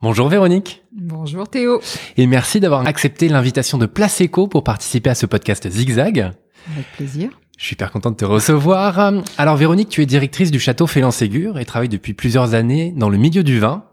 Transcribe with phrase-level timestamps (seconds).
[0.00, 0.84] Bonjour Véronique.
[0.92, 1.80] Bonjour Théo.
[2.16, 6.30] Et merci d'avoir accepté l'invitation de Place Eco pour participer à ce podcast Zigzag.
[6.72, 7.30] Avec plaisir.
[7.58, 9.12] Je suis hyper content de te recevoir.
[9.38, 13.18] Alors Véronique, tu es directrice du château Félan-Ségur et travailles depuis plusieurs années dans le
[13.18, 13.87] milieu du vin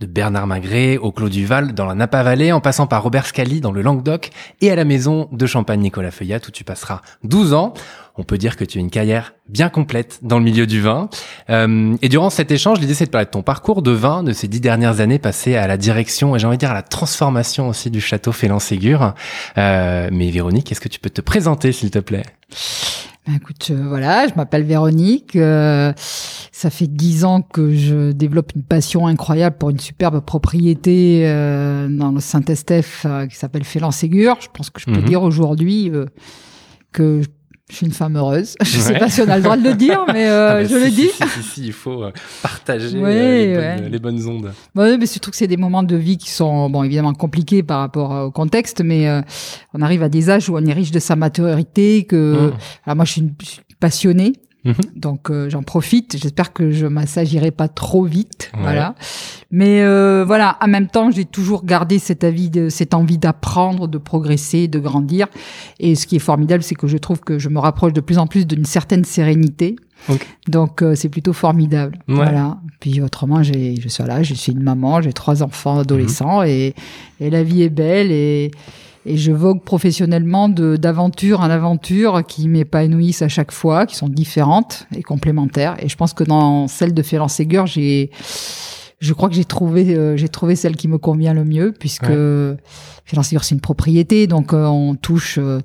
[0.00, 3.26] de Bernard Magret au Clos du Val dans la Napa Vallée, en passant par Robert
[3.26, 7.00] Scali dans le Languedoc et à la maison de Champagne Nicolas Feuillat où tu passeras
[7.24, 7.74] 12 ans.
[8.16, 11.08] On peut dire que tu as une carrière bien complète dans le milieu du vin.
[11.50, 14.32] Euh, et durant cet échange, l'idée c'est de parler de ton parcours de vin, de
[14.32, 16.82] ces dix dernières années passées à la direction et j'ai envie de dire à la
[16.82, 19.14] transformation aussi du château Félan-Ségur.
[19.56, 22.24] Euh, mais Véronique, est-ce que tu peux te présenter s'il te plaît?
[23.34, 25.36] Écoute, euh, voilà, je m'appelle Véronique.
[25.36, 31.22] Euh, ça fait dix ans que je développe une passion incroyable pour une superbe propriété
[31.24, 34.36] euh, dans le Saint-Estèphe qui s'appelle Félan-Ségur.
[34.40, 35.04] Je pense que je peux mhm.
[35.04, 35.92] dire aujourd'hui
[36.92, 37.28] que je
[37.76, 38.56] suis une femme heureuse.
[38.62, 40.64] Je sais pas si on a le droit de le dire, mais euh, ah bah
[40.64, 41.08] je le dis.
[41.08, 44.52] Si, si, il faut euh, partager euh, les, bonnes, ondes.
[44.74, 47.80] Oui, mais surtout que c'est des moments de vie qui sont, bon, évidemment compliqués par
[47.80, 49.08] rapport au contexte, mais
[49.74, 52.04] on arrive à des âges où on est riche de sa maturité.
[52.04, 52.52] Que,
[52.86, 52.94] mmh.
[52.94, 54.32] moi, je suis, une, je suis passionnée.
[54.64, 54.74] Mhm.
[54.96, 56.16] Donc euh, j'en profite.
[56.20, 58.94] J'espère que je m'assagirai pas trop vite, voilà.
[59.50, 63.88] Mais euh, voilà, en même temps, j'ai toujours gardé cette avis de cette envie d'apprendre,
[63.88, 65.28] de progresser, de grandir.
[65.78, 68.18] Et ce qui est formidable, c'est que je trouve que je me rapproche de plus
[68.18, 69.76] en plus d'une certaine sérénité.
[70.46, 71.98] Donc euh, c'est plutôt formidable.
[72.06, 72.58] Voilà.
[72.80, 76.48] Puis autrement, j'ai je suis là, je suis une maman, j'ai trois enfants adolescents mhm.
[76.48, 76.74] et,
[77.20, 78.50] et la vie est belle et
[79.08, 84.08] et je vogue professionnellement de d'aventure en aventure qui m'épanouissent à chaque fois, qui sont
[84.08, 85.76] différentes et complémentaires.
[85.82, 88.10] Et je pense que dans celle de Félan Ségur, j'ai
[89.00, 92.02] je crois que j'ai trouvé euh, j'ai trouvé celle qui me convient le mieux puisque
[92.02, 92.56] ouais.
[93.04, 95.60] Félan Ségur c'est une propriété donc euh, on touche euh,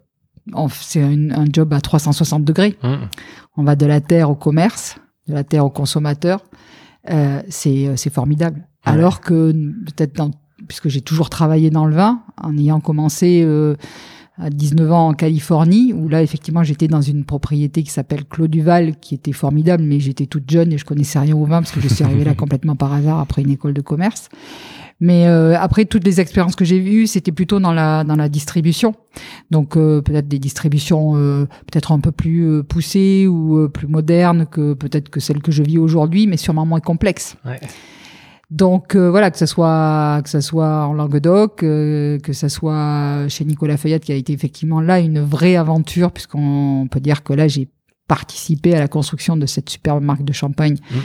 [0.69, 2.78] c'est un, job à 360 degrés.
[2.83, 2.95] Mmh.
[3.57, 4.97] On va de la terre au commerce,
[5.28, 6.44] de la terre au consommateur.
[7.50, 8.67] c'est c'est formidable.
[8.85, 10.31] Alors que peut-être dans
[10.67, 13.75] puisque j'ai toujours travaillé dans le vin, en ayant commencé euh,
[14.38, 18.47] à 19 ans en Californie, où là, effectivement, j'étais dans une propriété qui s'appelle Clos
[18.47, 21.72] Duval, qui était formidable, mais j'étais toute jeune et je connaissais rien au vin, parce
[21.72, 24.29] que je suis arrivée là complètement par hasard après une école de commerce.
[25.00, 28.30] Mais euh, après toutes les expériences que j'ai eues, c'était plutôt dans la dans la
[28.30, 28.95] distribution.
[29.51, 35.09] Donc euh, peut-être des distributions peut-être un peu plus poussées ou plus modernes que peut-être
[35.09, 37.35] que celles que je vis aujourd'hui, mais sûrement moins complexes.
[37.44, 37.59] Ouais.
[38.53, 43.28] Donc euh, voilà, que ce soit que ça soit en Languedoc, euh, que ça soit
[43.28, 47.34] chez Nicolas Feuillade, qui a été effectivement là une vraie aventure, puisqu'on peut dire que
[47.34, 47.68] là j'ai
[48.08, 50.96] participé à la construction de cette superbe marque de champagne, mmh.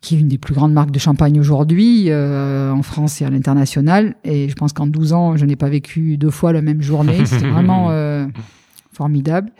[0.00, 3.30] qui est une des plus grandes marques de champagne aujourd'hui euh, en France et à
[3.30, 4.16] l'international.
[4.24, 7.24] Et je pense qu'en 12 ans, je n'ai pas vécu deux fois la même journée.
[7.26, 7.92] C'était vraiment
[8.92, 9.52] formidable,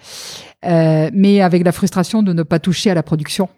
[0.65, 3.49] mais avec la frustration de ne pas toucher à la production.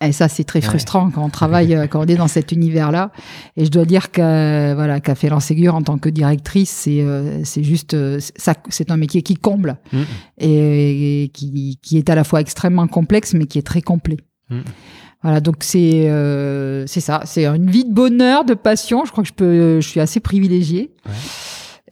[0.00, 3.10] Et ça, c'est très frustrant quand on travaille, euh, quand on est dans cet univers-là.
[3.56, 7.42] Et je dois dire que voilà, qu'a fait Ségur en tant que directrice, c'est euh,
[7.44, 10.02] c'est juste euh, ça, c'est un métier qui comble mm.
[10.38, 14.18] et, qui, qui est à la fois extrêmement complexe, mais qui est très complet.
[14.50, 14.60] Mm.
[15.22, 16.08] Voilà, donc c'est
[16.86, 19.04] c'est ça, c'est une vie de bonheur, de passion.
[19.06, 20.92] Je crois que je peux, je suis assez privilégiée.
[21.06, 21.12] Ouais.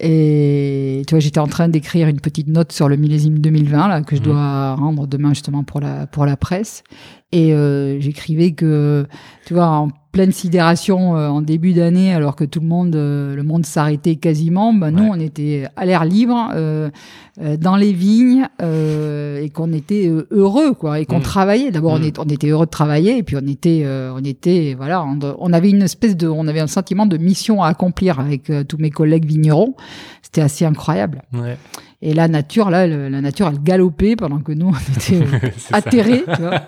[0.01, 4.03] Et tu vois, j'étais en train d'écrire une petite note sur le millésime 2020 là
[4.03, 4.25] que je mmh.
[4.25, 6.83] dois rendre demain justement pour la pour la presse.
[7.33, 9.07] Et euh, j'écrivais que,
[9.47, 13.35] tu vois, en pleine sidération euh, en début d'année, alors que tout le monde, euh,
[13.35, 16.91] le monde s'arrêtait quasiment, ben nous, on était à l'air libre, euh,
[17.59, 21.23] dans les vignes, et qu'on était heureux, quoi, et qu'on mmh.
[21.23, 21.71] travaillait.
[21.71, 22.13] D'abord, on, mmh.
[22.19, 25.83] on, était heureux de travailler, et puis on était, on était, voilà, on, avait une
[25.83, 29.75] espèce de, on avait un sentiment de mission à accomplir avec tous mes collègues vignerons.
[30.21, 31.23] C'était assez incroyable.
[31.33, 31.57] Ouais.
[32.05, 36.25] Et la nature, là, la nature, elle galopait pendant que nous, on était euh, atterrés.
[36.35, 36.61] Tu vois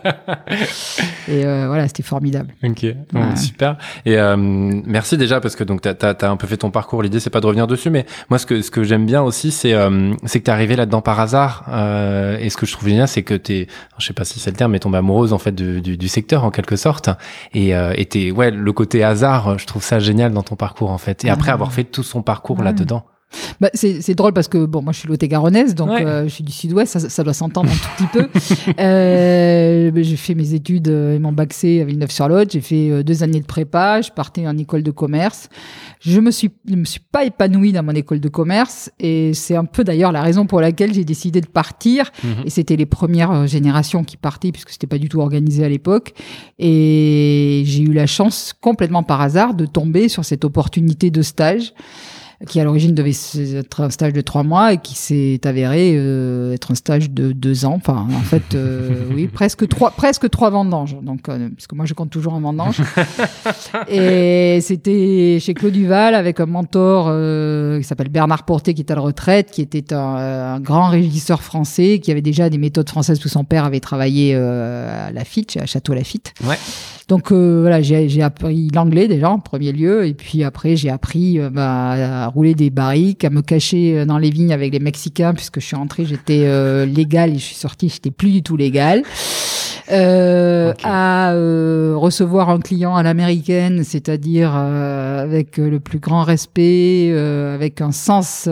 [1.26, 2.54] et euh, voilà, c'était formidable.
[2.62, 2.86] Ok,
[3.34, 3.76] super.
[4.04, 7.02] Et euh, merci déjà parce que donc t'as as, un peu fait ton parcours.
[7.02, 9.50] L'idée, c'est pas de revenir dessus, mais moi, ce que ce que j'aime bien aussi,
[9.50, 9.74] c'est
[10.24, 11.64] c'est que t'es arrivé là-dedans par hasard.
[12.40, 13.66] et ce que je trouve génial, c'est que t'es,
[13.98, 16.44] je sais pas si c'est le terme, mais tombé amoureuse en fait du, du, secteur
[16.44, 17.10] en quelque sorte.
[17.54, 20.98] Et et t'es, ouais, le côté hasard, je trouve ça génial dans ton parcours en
[20.98, 21.24] fait.
[21.24, 23.04] Et après avoir fait tout son parcours là-dedans.
[23.60, 26.52] Bah, c'est drôle parce que bon, moi je suis lot-et-garonnaise, donc euh, je suis du
[26.52, 28.28] sud-ouest, ça, ça, doit s'entendre un tout petit peu.
[28.80, 33.02] Euh, j'ai fait mes études euh, et mon bac C à Villeneuve-sur-Lot, j'ai fait euh,
[33.02, 35.48] deux années de prépa, je partais en école de commerce.
[36.00, 39.56] Je me suis, je me suis pas épanouie dans mon école de commerce et c'est
[39.56, 42.10] un peu d'ailleurs la raison pour laquelle j'ai décidé de partir.
[42.22, 42.30] Mhm.
[42.46, 46.12] Et c'était les premières générations qui partaient puisque c'était pas du tout organisé à l'époque.
[46.58, 51.72] Et j'ai eu la chance complètement par hasard de tomber sur cette opportunité de stage.
[52.46, 53.12] Qui à l'origine devait
[53.54, 55.94] être un stage de trois mois et qui s'est avéré
[56.52, 57.74] être un stage de deux ans.
[57.74, 58.56] Enfin, en fait,
[59.14, 60.96] oui, presque trois, presque trois vendanges.
[61.02, 62.80] Donc, puisque moi, je compte toujours en vendange.
[63.88, 67.06] et c'était chez Claude Duval avec un mentor
[67.78, 71.42] qui s'appelle Bernard Porté, qui est à la retraite, qui était un, un grand régisseur
[71.42, 75.66] français, qui avait déjà des méthodes françaises, tout son père avait travaillé à Lafitte, à
[75.66, 76.34] Château Lafitte.
[76.44, 76.56] Ouais.
[77.08, 81.38] Donc euh, voilà, j'ai appris l'anglais déjà en premier lieu, et puis après j'ai appris
[81.38, 84.78] euh, bah, à rouler des barriques, à me cacher euh, dans les vignes avec les
[84.78, 88.42] Mexicains, puisque je suis rentrée, j'étais euh, légal et je suis sortie, j'étais plus du
[88.42, 89.02] tout légal.
[89.92, 90.82] Euh, okay.
[90.82, 98.48] à recevoir un client à l'américaine, c'est-à-dire avec le plus grand respect, avec un sens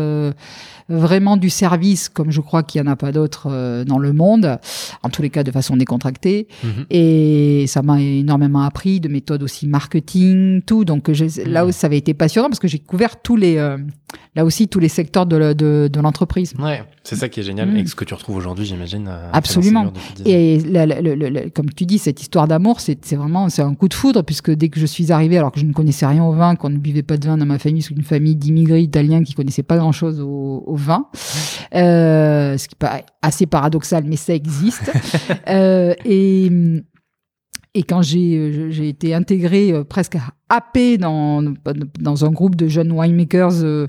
[0.93, 4.13] vraiment du service, comme je crois qu'il n'y en a pas d'autres euh, dans le
[4.13, 4.59] monde,
[5.03, 6.49] en tous les cas de façon décontractée.
[6.63, 6.87] Mhm.
[6.91, 10.85] Et ça m'a énormément appris de méthodes aussi marketing, tout.
[10.85, 11.11] Donc
[11.47, 13.79] là où ça avait été passionnant parce que j'ai couvert tous les, euh,
[14.35, 16.55] là aussi tous les secteurs de, de, de l'entreprise.
[16.59, 17.77] Ouais, c'est ça qui est génial mm.
[17.77, 19.11] et ce que tu retrouves aujourd'hui, j'imagine.
[19.33, 19.93] Absolument.
[20.25, 20.59] Et
[21.55, 24.69] comme tu dis, cette histoire d'amour, c'est vraiment c'est un coup de foudre puisque dès
[24.69, 27.03] que je suis arrivée, alors que je ne connaissais rien au vin, qu'on ne buvait
[27.03, 29.93] pas de vin dans ma famille, c'est une famille d'immigrés italiens qui connaissaient pas grand
[29.93, 31.09] chose au, au vin,
[31.75, 34.91] euh, ce qui paraît assez paradoxal, mais ça existe.
[35.49, 36.51] euh, et
[37.75, 40.19] et quand j'ai été intégrée euh, presque
[40.51, 41.43] happée dans
[41.99, 43.89] dans un groupe de jeunes winemakers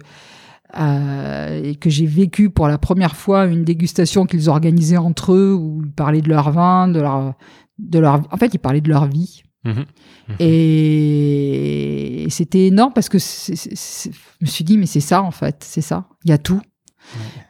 [0.78, 5.54] euh, et que j'ai vécu pour la première fois une dégustation qu'ils organisaient entre eux
[5.54, 7.36] où ils parlaient de leur vin, de leur
[7.80, 9.44] de leur en fait ils parlaient de leur vie.
[9.66, 14.10] Mmh mmh et c'était énorme parce que je
[14.42, 16.62] me suis dit mais c'est ça en fait, c'est ça, il y a tout.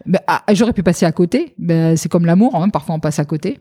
[0.06, 1.54] Bah, ah, j'aurais pu passer à côté.
[1.58, 3.60] Ben, c'est comme l'amour, hein, parfois on passe à côté.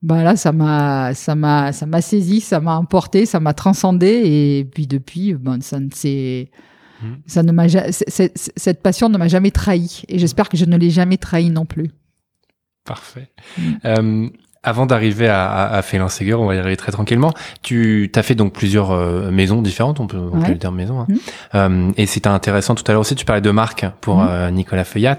[0.00, 4.06] Ben là, ça m'a, ça m'a, ça m'a saisi, ça m'a emporté, ça m'a transcendé,
[4.24, 6.50] et puis depuis, ben, ça ne s'est,
[7.26, 10.90] ça ne m'a, cette passion ne m'a jamais trahi, et j'espère que je ne l'ai
[10.90, 11.90] jamais trahi non plus.
[12.84, 13.30] Parfait.
[13.58, 13.72] Hmm.
[13.84, 14.28] Euh,
[14.62, 17.32] avant d'arriver à, à, à on va y arriver très tranquillement.
[17.62, 21.00] Tu as fait donc plusieurs euh, maisons différentes, on peut, on peut le dire maison.
[21.00, 21.06] Hein.
[21.08, 21.16] Mmh.
[21.54, 23.14] Euh, et c'était intéressant tout à l'heure aussi.
[23.14, 24.28] Tu parlais de marque pour mmh.
[24.28, 25.18] euh, Nicolas Feuillat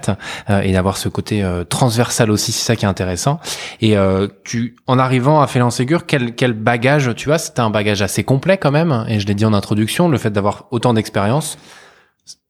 [0.50, 3.40] euh, et d'avoir ce côté transversal aussi, c'est ça qui est intéressant.
[3.80, 3.96] Et
[4.44, 7.38] tu, en arrivant à Félan Ségur, quel, quel bagage tu as?
[7.38, 9.04] C'était un bagage assez complet quand même.
[9.08, 11.58] Et je l'ai dit en introduction, le fait d'avoir autant d'expérience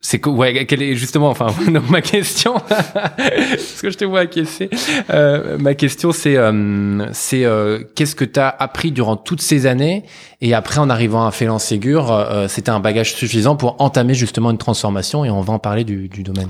[0.03, 1.49] c'est que ouais quelle est justement enfin
[1.91, 2.55] ma question.
[2.69, 4.71] Parce que je te vois acquiescer?
[5.11, 9.67] Euh, ma question c'est euh, c'est euh, qu'est-ce que tu as appris durant toutes ces
[9.67, 10.05] années?
[10.41, 14.50] Et après en arrivant à Félan Ségur euh, c'était un bagage suffisant pour entamer justement
[14.50, 16.49] une transformation et on va en parler du, du domaine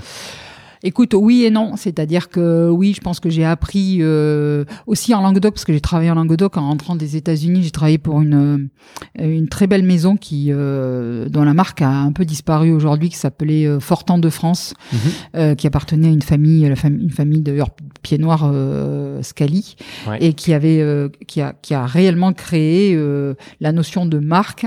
[0.82, 1.76] Écoute, oui et non.
[1.76, 5.80] C'est-à-dire que oui, je pense que j'ai appris euh, aussi en Languedoc, parce que j'ai
[5.80, 7.62] travaillé en Languedoc en rentrant des États-Unis.
[7.62, 8.68] J'ai travaillé pour une euh,
[9.18, 13.16] une très belle maison qui euh, dont la marque a un peu disparu aujourd'hui, qui
[13.16, 14.98] s'appelait euh, Fortan de France, mhm.
[15.36, 17.58] euh, qui appartenait à une famille, la une famille de
[18.02, 19.76] pied noir euh, Scali,
[20.08, 20.18] ouais.
[20.20, 20.82] et qui avait
[21.26, 22.98] qui a qui a réellement créé
[23.60, 24.66] la notion de marque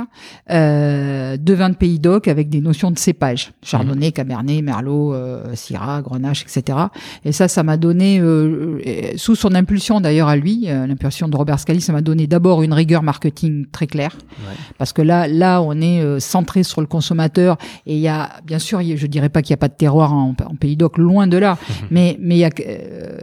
[0.50, 4.12] de vin de Pays d'Oc avec des notions de cépage, Chardonnay, mhm.
[4.12, 5.15] Cabernet, Merlot,
[5.56, 6.77] Syrah Grenache, etc.
[7.25, 8.79] Et ça, ça m'a donné, euh,
[9.15, 12.63] sous son impulsion d'ailleurs à lui, euh, l'impulsion de Robert Scali, ça m'a donné d'abord
[12.63, 14.15] une rigueur marketing très claire,
[14.47, 14.55] ouais.
[14.77, 18.29] parce que là, là, on est euh, centré sur le consommateur et il y a,
[18.45, 20.97] bien sûr, je dirais pas qu'il n'y a pas de terroir en, en Pays d'Oc,
[20.97, 21.57] loin de là,
[21.91, 23.17] mais mais il euh,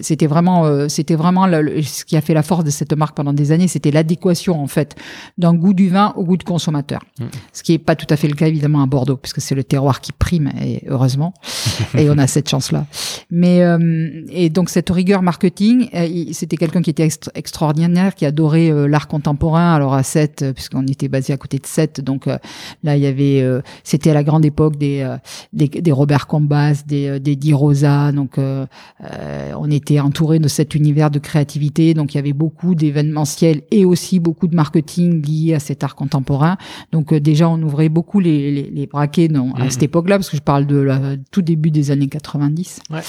[0.00, 3.16] c'était vraiment, euh, c'était vraiment le, ce qui a fait la force de cette marque
[3.16, 4.96] pendant des années, c'était l'adéquation en fait
[5.36, 7.24] d'un goût du vin au goût du consommateur, mmh.
[7.52, 9.64] ce qui est pas tout à fait le cas évidemment à Bordeaux, puisque c'est le
[9.64, 11.34] terroir qui prime et heureusement,
[11.96, 12.86] et on on a cette chance-là.
[13.30, 18.26] Mais euh, et donc cette rigueur marketing, euh, c'était quelqu'un qui était extra extraordinaire, qui
[18.26, 19.74] adorait euh, l'art contemporain.
[19.74, 22.38] Alors à 7, euh, puisqu'on était basé à côté de 7, donc euh,
[22.82, 25.06] là il y avait, euh, c'était à la grande époque des
[25.52, 28.12] des, des, Robert Combas, des des Di Rosa.
[28.12, 31.94] Donc on était entouré de cet univers de créativité.
[31.94, 35.94] Donc il y avait beaucoup d'événementiels et aussi beaucoup de marketing lié à cet art
[35.94, 36.56] contemporain.
[36.92, 39.70] Donc déjà on ouvrait beaucoup les les, les braquets non, à mmh.
[39.70, 42.80] cette époque-là, parce que je parle de la, tout début des années 90.
[42.90, 43.00] Ouais.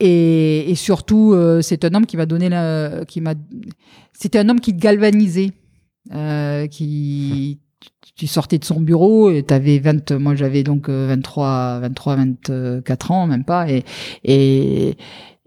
[0.00, 3.34] Et, et, surtout, euh, c'est un homme qui m'a donné la, qui m'a,
[4.12, 5.52] c'était un homme qui te galvanisait,
[6.12, 7.60] euh, qui,
[8.16, 13.26] tu sortais de son bureau et t'avais 20, moi j'avais donc 23, 23, 24 ans,
[13.26, 13.84] même pas, et,
[14.24, 14.96] et,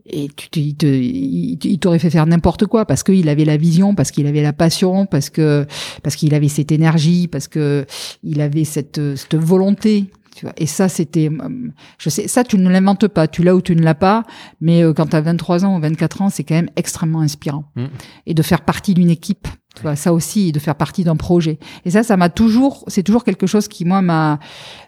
[0.08, 3.96] et tu, il, te, il t'aurait fait faire n'importe quoi parce qu'il avait la vision,
[3.96, 5.66] parce qu'il avait la passion, parce que
[6.04, 7.86] parce qu'il avait cette énergie, parce que
[8.24, 10.54] il avait cette cette volonté tu vois.
[10.58, 13.28] Et ça, c'était, euh, je sais, ça, tu ne l'inventes pas.
[13.28, 14.24] Tu l'as ou tu ne l'as pas.
[14.60, 17.72] Mais euh, quand tu as 23 ans ou 24 ans, c'est quand même extrêmement inspirant.
[17.76, 17.86] Mmh.
[18.28, 21.58] Et de faire partie d'une équipe Tu vois, ça aussi, de faire partie d'un projet.
[21.86, 24.40] Et ça, ça m'a toujours, c'est toujours quelque chose qui moi m'a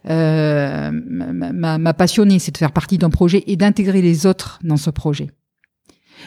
[0.10, 4.90] euh, m'a passionné, c'est de faire partie d'un projet et d'intégrer les autres dans ce
[4.90, 5.30] projet.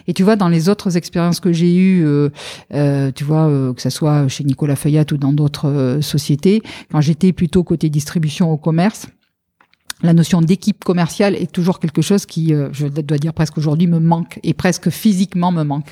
[0.06, 2.30] Et tu vois, dans les autres expériences que j'ai eues, euh,
[2.74, 6.62] euh, tu vois, euh, que ce soit chez Nicolas Feuillat ou dans d'autres euh, sociétés,
[6.90, 9.06] quand j'étais plutôt côté distribution au commerce,
[10.02, 13.86] la notion d'équipe commerciale est toujours quelque chose qui, euh, je dois dire presque aujourd'hui,
[13.86, 15.86] me manque et presque physiquement me manque.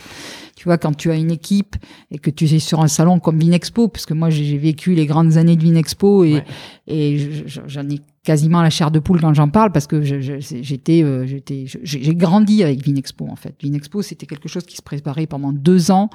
[0.59, 1.77] Tu vois, quand tu as une équipe
[2.11, 5.07] et que tu es sur un salon comme Vinexpo, parce que moi j'ai vécu les
[5.07, 6.43] grandes années de Vinexpo et,
[6.89, 11.27] et j'en ai quasiment la chair de poule quand j'en parle parce que j'étais, euh,
[11.27, 13.55] j'étais, j'ai grandi avec Vinexpo en fait.
[13.63, 16.11] Vinexpo, c'était quelque chose qui se préparait pendant deux ans,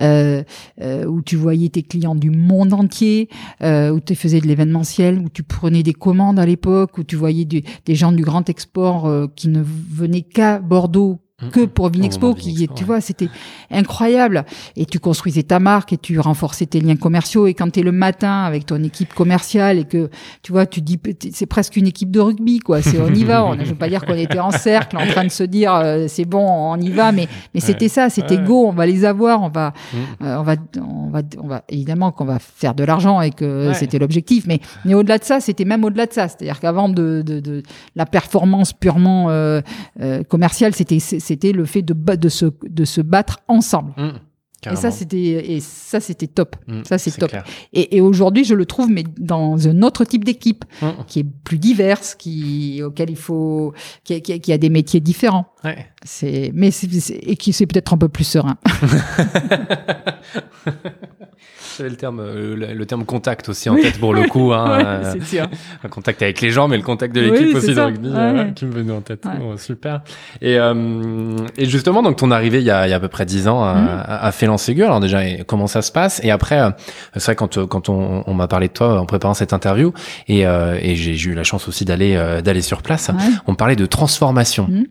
[0.00, 0.42] euh,
[0.80, 3.28] euh, où tu voyais tes clients du monde entier,
[3.60, 7.44] où tu faisais de l'événementiel, où tu prenais des commandes à l'époque, où tu voyais
[7.44, 11.20] des gens du grand export qui ne venaient qu'à Bordeaux
[11.50, 13.28] que pour Vinexpo, qui, tu vois, c'était
[13.70, 14.44] incroyable.
[14.76, 17.46] Et tu construisais ta marque et tu renforçais tes liens commerciaux.
[17.46, 20.10] Et quand tu es le matin avec ton équipe commerciale et que,
[20.42, 20.98] tu vois, tu dis,
[21.32, 22.82] c'est presque une équipe de rugby, quoi.
[22.82, 23.44] C'est on y va.
[23.44, 26.06] On, je veux pas dire qu'on était en cercle, en train de se dire, euh,
[26.08, 27.12] c'est bon, on y va.
[27.12, 29.96] Mais, mais c'était ça, c'était go, on va les avoir, on va, mm.
[30.24, 33.72] euh, on va, on va, on va, évidemment qu'on va faire de l'argent et que
[33.74, 34.46] c'était l'objectif.
[34.46, 36.28] Mais, mais au-delà de ça, c'était même au-delà de ça.
[36.28, 37.62] C'est-à-dire qu'avant de, de, de,
[37.96, 39.60] la performance purement euh,
[40.00, 40.98] euh commerciale, c'était
[41.32, 43.92] c'était le fait de, de, se, de se battre ensemble.
[43.96, 46.56] Mmh, et ça c'était et ça c'était top.
[46.68, 47.32] Mmh, ça c'est top.
[47.72, 50.86] Et, et aujourd'hui je le trouve mais dans un autre type d'équipe mmh.
[51.06, 53.72] qui est plus diverse, qui auquel il faut
[54.04, 55.46] qui, qui, qui a des métiers différents.
[55.64, 55.86] Ouais.
[56.04, 58.56] C'est mais c'est, et qui c'est peut-être un peu plus serein.
[61.76, 64.52] J'avais le terme, euh, le, terme contact aussi en tête pour le coup.
[64.52, 65.48] Hein, c'est sûr.
[65.82, 68.12] Un contact avec les gens, mais le contact de l'équipe aussi de rugby
[68.54, 69.24] qui me venait en tête.
[69.42, 70.02] Oh, super.
[70.40, 73.08] Et, euh, et justement, donc ton arrivée il y a, il y a à peu
[73.08, 74.04] près dix ans à, mm.
[74.06, 74.86] à Félan-Ségur.
[74.86, 76.20] Alors déjà, comment ça se passe?
[76.22, 76.70] Et après, euh,
[77.14, 79.92] c'est vrai quand quand on, on m'a parlé de toi en préparant cette interview,
[80.28, 82.14] et, et j'ai eu la chance aussi d'aller
[82.44, 83.10] d'aller sur place.
[83.46, 84.66] On parlait de transformation.
[84.68, 84.84] Mm.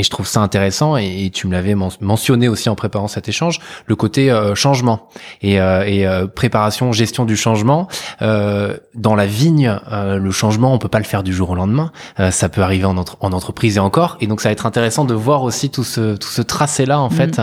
[0.00, 3.60] Et je trouve ça intéressant, et, tu me l'avais mentionné aussi en préparant cet échange,
[3.84, 5.10] le côté euh, changement
[5.42, 7.86] et, euh, et euh, préparation, gestion du changement.
[8.22, 11.92] dans la vigne, le changement, on peut pas le faire du jour au lendemain.
[12.30, 14.16] ça peut arriver en, en, entreprise et encore.
[14.22, 16.98] Et donc ça va être intéressant de voir aussi tout ce, tout ce tracé là
[16.98, 17.12] en mmh.
[17.12, 17.36] fait.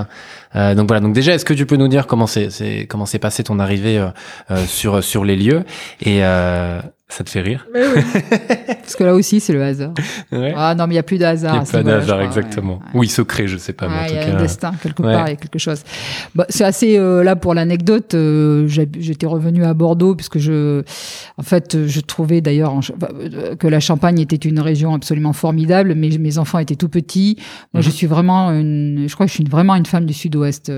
[0.75, 0.99] donc voilà.
[0.99, 4.03] Donc déjà, est-ce que tu peux nous dire comment c'est comment s'est passé ton arrivée
[4.65, 5.63] sur sur les lieux
[6.01, 6.23] et
[7.09, 7.81] ça te fait rire oui.
[8.67, 9.93] Parce que là aussi, c'est le hasard.
[10.55, 11.55] Ah non, mais il n'y a plus de hasard.
[11.55, 12.79] Il n'y a pas de hasard, exactement.
[12.93, 13.87] Ou il se crée, je sais pas.
[14.09, 15.83] il y a un destin, quelque part, il y a quelque chose.
[16.35, 20.83] Bah, c'est assez, euh, là, pour l'anecdote, euh, j'étais revenu à Bordeaux, puisque je,
[21.37, 26.09] en fait, je trouvais d'ailleurs euh, que la Champagne était une région absolument formidable, mais
[26.17, 27.37] mes enfants étaient tout petits.
[27.73, 27.93] Moi, je mhm.
[27.93, 30.71] suis vraiment une, je crois que je suis vraiment une femme du Sud-Ouest.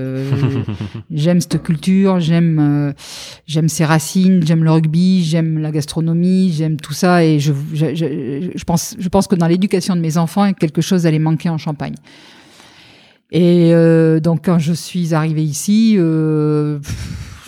[1.10, 2.94] j'aime cette culture, j'aime,
[3.46, 6.19] j'aime ses racines, j'aime le rugby, j'aime la gastronomie
[6.52, 10.00] j'aime tout ça et je, je, je, je, pense, je pense que dans l'éducation de
[10.00, 11.94] mes enfants, quelque chose allait manquer en Champagne.
[13.32, 16.80] Et euh, donc quand je suis arrivée ici, euh,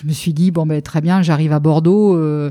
[0.00, 2.16] je me suis dit bon ben très bien, j'arrive à Bordeaux.
[2.16, 2.50] Euh,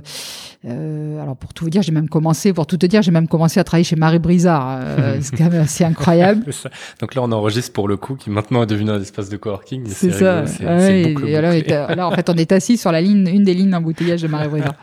[0.64, 3.60] alors pour tout vous dire, j'ai même commencé, pour tout te dire, j'ai même commencé
[3.60, 4.80] à travailler chez Marie Brizard.
[5.22, 6.46] C'est quand même assez incroyable.
[7.00, 9.86] Donc là, on enregistre pour le coup qui maintenant est devenu un espace de coworking.
[9.88, 10.44] C'est ça.
[10.62, 13.72] Ouais, et là, là, en fait, on est assis sur la ligne, une des lignes
[13.72, 14.76] d'embouteillage de Marie Brizard.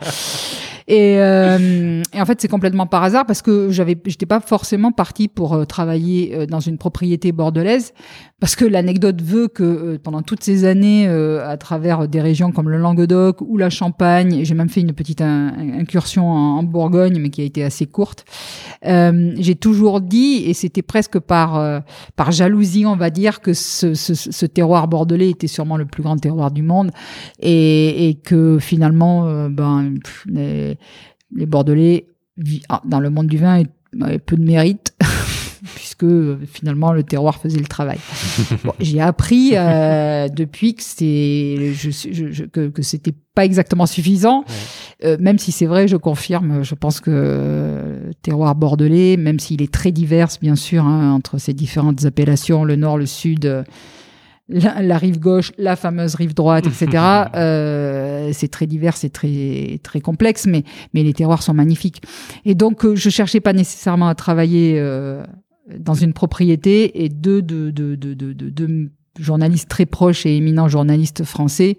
[0.89, 4.91] Et, euh, et, en fait, c'est complètement par hasard parce que j'avais, j'étais pas forcément
[4.91, 7.93] partie pour euh, travailler euh, dans une propriété bordelaise,
[8.39, 12.69] parce que l'anecdote veut que euh, pendant toutes ces années, à travers des régions comme
[12.69, 17.41] le Languedoc ou la Champagne, j'ai même fait une petite incursion en, Bourgogne, mais qui
[17.41, 18.25] a été assez courte.
[18.83, 21.83] j'ai toujours dit, et c'était presque par
[22.15, 26.03] par jalousie, on va dire, que ce, ce, ce, terroir bordelais était sûrement le plus
[26.03, 26.91] grand terroir du monde,
[27.39, 29.93] et, et que finalement, ben
[31.33, 32.07] les Bordelais,
[32.69, 33.63] ah, dans le monde du vin,
[34.01, 34.93] avaient peu de mérite.
[35.75, 36.05] puisque
[36.45, 37.99] finalement le terroir faisait le travail.
[38.79, 44.43] j'ai appris euh, depuis que c'était je, que, que c'était pas exactement suffisant,
[45.03, 46.63] euh, même si c'est vrai, je confirme.
[46.63, 51.37] Je pense que euh, terroir bordelais, même s'il est très divers, bien sûr, hein, entre
[51.37, 53.65] ces différentes appellations, le nord, le sud
[54.49, 57.03] la, rive gauche, la fameuse rive droite, etc.
[57.35, 60.63] euh, c'est très divers, c'est très très complexe, mais
[60.93, 62.01] mais les terroirs sont magnifiques.
[62.45, 65.23] Et donc euh, je cherchais pas nécessairement à travailler euh,
[65.77, 68.89] dans une propriété et deux de de de de, de,
[69.19, 71.77] journaliste très proche et éminent journaliste français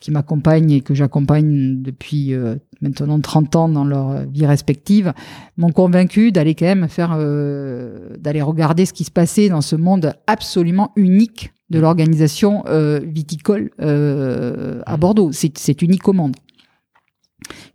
[0.00, 5.12] qui m'accompagne et que j'accompagne depuis euh, maintenant 30 ans dans leur vie respective,
[5.56, 9.76] m'ont convaincu d'aller quand même faire, euh, d'aller regarder ce qui se passait dans ce
[9.76, 15.32] monde absolument unique de l'organisation euh, viticole à Bordeaux.
[15.32, 16.36] C'est unique au monde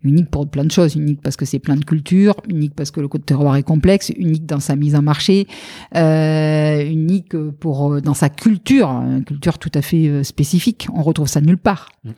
[0.04, 3.00] unique pour plein de choses, unique parce que c'est plein de cultures, unique parce que
[3.00, 5.48] le code terroir est complexe, unique dans sa mise en marché,
[5.96, 10.88] euh, unique pour euh, dans sa culture, une culture tout à fait euh, spécifique.
[10.94, 11.90] On retrouve ça nulle part.
[12.04, 12.12] Mm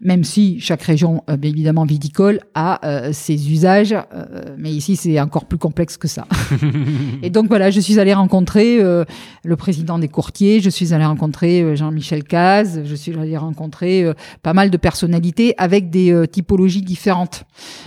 [0.00, 5.20] même si chaque région, euh, évidemment viticole, a euh, ses usages, euh, mais ici c'est
[5.20, 6.26] encore plus complexe que ça.
[7.22, 11.76] et donc voilà, je suis allée rencontrer le président des courtiers, je suis allée rencontrer
[11.76, 14.10] Jean-Michel Caz, je suis allée rencontrer
[14.42, 17.44] pas mal de personnalités avec des typologies différentes.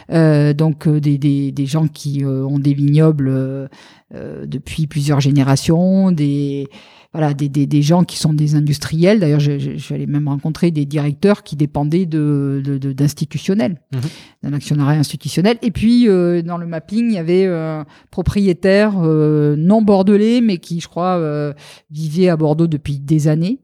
[0.10, 3.70] donc des, des, des, gens qui ont des vignobles
[4.12, 6.68] depuis plusieurs générations, des
[7.14, 9.20] voilà, des, des, des, gens qui sont des industriels.
[9.20, 12.62] D'ailleurs, j'allais même rencontrer des directeurs qui dépendaient de,
[12.94, 14.04] d'institutionnels, de, mhm.
[14.44, 15.58] d'un actionnariat institutionnel.
[15.62, 20.58] Et puis, euh, dans le mapping, il y avait un propriétaire euh, non bordelais, mais
[20.58, 21.54] qui, je crois, euh,
[21.90, 23.60] vivait à Bordeaux depuis des années.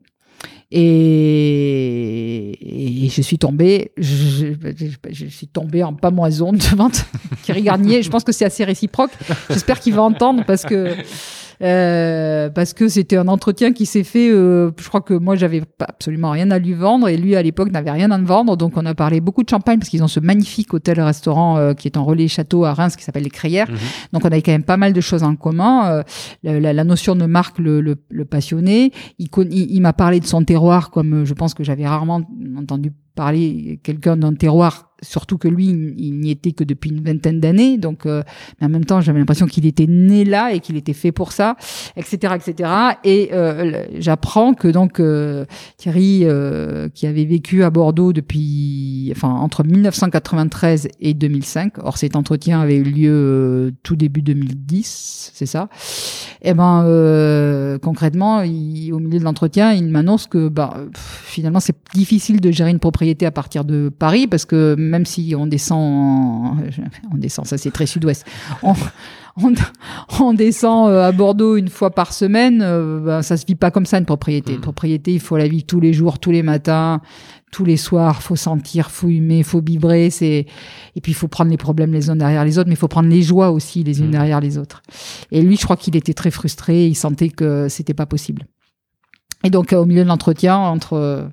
[0.76, 2.58] Et,
[3.06, 4.56] et, je suis tombée, je,
[5.12, 6.90] je, suis tombée en pamoison devant
[7.44, 8.02] Thierry Garnier.
[8.02, 9.12] Je pense que c'est assez réciproque.
[9.52, 10.96] J'espère qu'il va entendre parce que
[11.64, 14.30] euh, parce que c'était un entretien qui s'est fait.
[14.30, 17.72] Euh, je crois que moi j'avais absolument rien à lui vendre et lui à l'époque
[17.72, 18.58] n'avait rien à me vendre.
[18.58, 21.88] Donc on a parlé beaucoup de champagne parce qu'ils ont ce magnifique hôtel-restaurant euh, qui
[21.88, 23.72] est en relais château à Reims qui s'appelle les Crayères.
[23.72, 23.78] Mhm.
[24.14, 26.04] Donc on avait quand même pas mal de choses en commun.
[26.44, 28.92] La, la, notion de marque le, le, le passionné.
[29.20, 32.22] Il, il, il m'a parlé de son terroir comme je pense que j'avais rarement
[32.58, 37.40] entendu parler quelqu'un d'un terroir surtout que lui, il n'y était que depuis une vingtaine
[37.40, 38.24] d'années, donc euh,
[38.60, 41.32] mais en même temps, j'avais l'impression qu'il était né là et qu'il était fait pour
[41.32, 41.56] ça,
[41.96, 42.70] etc., etc.
[43.04, 45.46] Et euh, j'apprends que donc euh,
[45.78, 46.26] Thierry,
[46.94, 52.78] qui avait vécu à Bordeaux depuis, enfin entre 1993 et 2005, or cet entretien avait
[52.78, 55.70] eu lieu tout début 2010, c'est ça.
[56.42, 62.42] Et eh ben concrètement, au milieu de l'entretien, il m'annonce que bah, finalement c'est difficile
[62.42, 66.56] de gérer une propriété à partir de Paris parce que même si on descend,
[67.12, 68.26] on descend, ça c'est très sud-ouest.
[70.22, 73.88] On, descend euh, à Bordeaux une fois par semaine, ben, ça se vit pas comme
[73.88, 74.52] ça une propriété.
[74.52, 74.62] Une mm.
[74.62, 77.02] propriété, il faut la vivre tous les jours, tous les matins,
[77.52, 78.22] tous les soirs.
[78.22, 80.12] Faut sentir, faut humer, faut vibrer.
[80.12, 80.46] C'est
[80.96, 82.88] et puis il faut prendre les problèmes les uns derrière les autres, mais il faut
[82.88, 84.12] prendre les joies aussi les unes mm.
[84.12, 84.84] derrière les autres.
[85.32, 86.86] Et lui, je crois qu'il était très frustré.
[86.86, 88.46] Il sentait que c'était pas possible.
[89.44, 91.30] Et donc au milieu de l'entretien, entre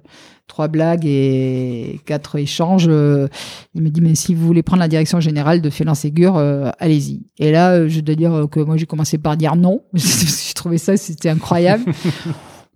[0.51, 2.87] trois blagues et quatre échanges.
[2.89, 3.29] Euh,
[3.75, 6.71] il me dit mais si vous voulez prendre la direction générale de Félin Ségur, euh,
[6.79, 7.23] allez-y.
[7.39, 9.83] Et là, euh, je dois dire que moi j'ai commencé par dire non.
[9.95, 11.85] J'ai trouvé ça c'était incroyable.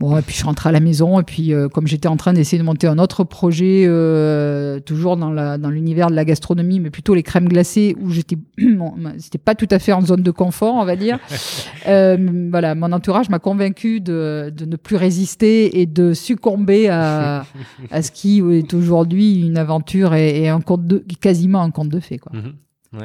[0.01, 2.17] Bon, et puis je suis rentrée à la maison et puis euh, comme j'étais en
[2.17, 6.25] train d'essayer de monter un autre projet, euh, toujours dans la dans l'univers de la
[6.25, 10.01] gastronomie, mais plutôt les crèmes glacées où j'étais bon, c'était pas tout à fait en
[10.01, 11.21] zone de confort, on va dire.
[11.87, 17.47] euh, voilà, mon entourage m'a convaincu de, de ne plus résister et de succomber à
[17.93, 21.89] à ce qui est aujourd'hui une aventure et, et, un conte de quasiment un conte
[21.89, 22.33] de fées quoi.
[22.33, 22.53] Mm-hmm.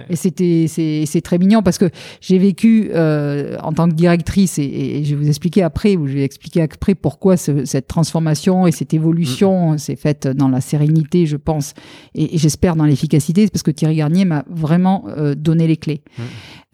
[0.09, 1.89] Et c'était c'est très mignon parce que
[2.21, 6.07] j'ai vécu euh, en tant que directrice et, et, je vais vous expliquer après ou
[6.07, 10.61] je vais expliquer après pourquoi ce, cette transformation et cette évolution s'est faite dans la
[10.61, 11.73] sérénité, je pense,
[12.15, 16.01] et, et j'espère dans l'efficacité, parce que Thierry Garnier m'a vraiment euh, donné les clés.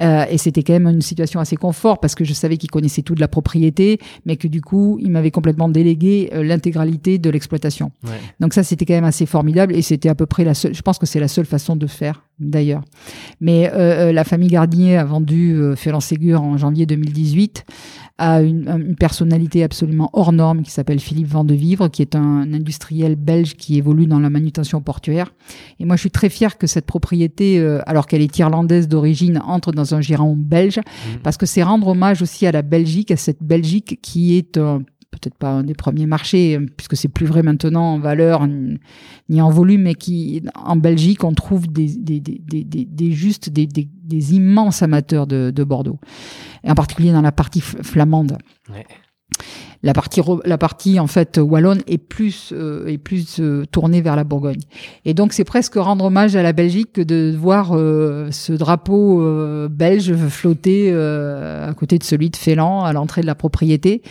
[0.01, 3.01] Euh, et c'était quand même une situation assez confort parce que je savais qu'il connaissait
[3.01, 7.29] tout de la propriété, mais que du coup, il m'avait complètement délégué euh, l'intégralité de
[7.29, 7.91] l'exploitation.
[8.39, 10.73] Donc ça, c'était quand même assez formidable et c'était à peu près la seule.
[10.73, 12.83] Je pense que c'est la seule façon de faire d'ailleurs.
[13.39, 17.65] Mais euh, la famille Gardier a vendu euh, Ségur en janvier 2018
[18.17, 23.15] à une, une, personnalité absolument hors norme qui s'appelle Philippe Vandevivre, qui est un industriel
[23.15, 25.33] belge qui évolue dans la manutention portuaire.
[25.79, 29.73] Et moi, je suis très fier que cette propriété, alors qu'elle est irlandaise d'origine, entre
[29.73, 31.17] dans un giron belge, mmh.
[31.23, 34.57] parce que c'est rendre hommage aussi à la Belgique, à cette Belgique qui est
[35.11, 38.47] peut-être pas un des premiers marchés, puisque c'est plus vrai maintenant en valeur
[39.29, 43.49] ni en volume, mais qui, en Belgique, on trouve des, des, des, des, des justes,
[43.49, 45.99] des, des, des, immenses amateurs de, de, Bordeaux.
[46.63, 48.37] Et en particulier dans la partie flamande.
[48.69, 48.85] Ouais
[49.85, 54.15] la partie la partie en fait wallonne est plus euh, est plus euh, tournée vers
[54.15, 54.61] la Bourgogne.
[55.05, 59.23] Et donc c'est presque rendre hommage à la Belgique que de voir euh, ce drapeau
[59.69, 64.01] belge flotter à côté de celui de Félan à l'entrée de la propriété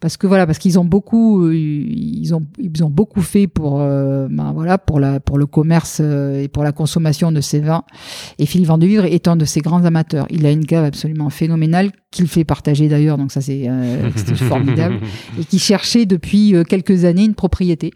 [0.00, 3.80] parce que voilà, parce qu'ils ont beaucoup, euh, ils ont, ils ont beaucoup fait pour,
[3.80, 7.60] euh, ben voilà, pour la, pour le commerce euh, et pour la consommation de ces
[7.60, 7.84] vins.
[8.38, 12.28] Et Philippe Vandevivre étant de ces grands amateurs, il a une cave absolument phénoménale qu'il
[12.28, 13.68] fait partager d'ailleurs, donc ça c'est
[14.34, 15.00] formidable,
[15.38, 17.92] et qui cherchait depuis quelques années une propriété.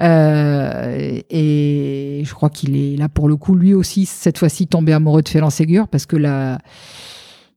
[0.00, 4.92] Euh, et je crois qu'il est là pour le coup, lui aussi, cette fois-ci tombé
[4.92, 6.58] amoureux de Félan Ségur parce que la,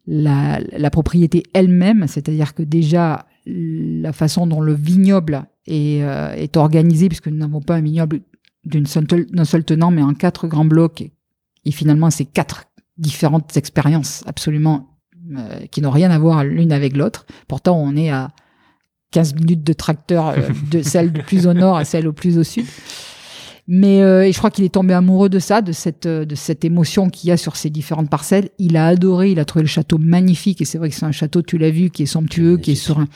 [0.08, 6.58] la, la propriété elle-même, c'est-à-dire que déjà la façon dont le vignoble est, euh, est
[6.58, 8.22] organisé, puisque nous n'avons pas un vignoble
[8.66, 11.02] d'un seul, tenant, mais en quatre grands blocs,
[11.66, 12.66] et, finalement c'est quatre
[12.98, 14.90] différentes expériences absolument
[15.38, 17.26] euh, qui n'ont rien à voir l'une avec l'autre.
[17.48, 18.32] Pourtant, on est à
[19.12, 22.38] 15 minutes de tracteur euh, de celle du plus au nord à celle au plus
[22.38, 22.66] au sud.
[23.68, 26.36] Mais euh, et je crois qu'il est tombé amoureux de ça, de cette euh, de
[26.36, 28.50] cette émotion qu'il y a sur ces différentes parcelles.
[28.60, 31.12] Il a adoré, il a trouvé le château magnifique et c'est vrai que c'est un
[31.12, 33.08] château, tu l'as vu, qui est somptueux, qui est sur un,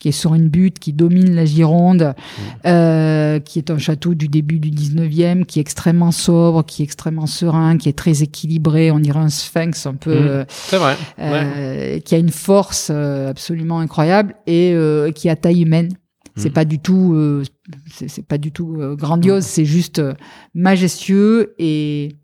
[0.00, 2.42] qui est sur une butte, qui domine la Gironde, mmh.
[2.66, 6.84] euh, qui est un château du début du 19e, qui est extrêmement sobre, qui est
[6.84, 8.90] extrêmement serein, qui est très équilibré.
[8.90, 10.40] On dirait un sphinx un peu.
[10.40, 10.44] Mmh.
[10.48, 10.96] c'est vrai.
[11.20, 14.74] Euh, Qui a une force absolument incroyable et
[15.14, 15.90] qui a taille humaine.
[16.36, 16.52] C'est mm.
[16.52, 17.42] pas du tout, euh,
[17.90, 19.44] c'est pas du tout euh, grandiose.
[19.44, 20.14] C'est juste euh,
[20.54, 22.16] majestueux et,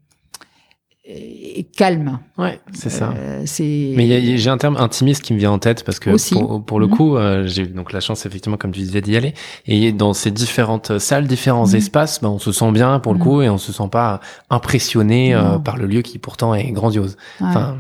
[1.05, 2.19] et, calme.
[2.39, 3.15] Ouais, c'est ça.
[3.45, 3.93] c'est.
[3.97, 6.87] Mais j'ai un terme intimiste qui me vient en tête parce que pour, pour, le
[6.87, 6.91] mm.
[6.91, 9.35] coup, j'ai eu donc la chance effectivement, comme tu disais, d'y aller.
[9.67, 11.77] Et dans ces différentes salles, différents mm.
[11.77, 15.39] espaces, ben, on se sent bien pour le coup et on se sent pas impressionné
[15.65, 17.17] par le lieu qui pourtant est grandiose.
[17.41, 17.79] Enfin,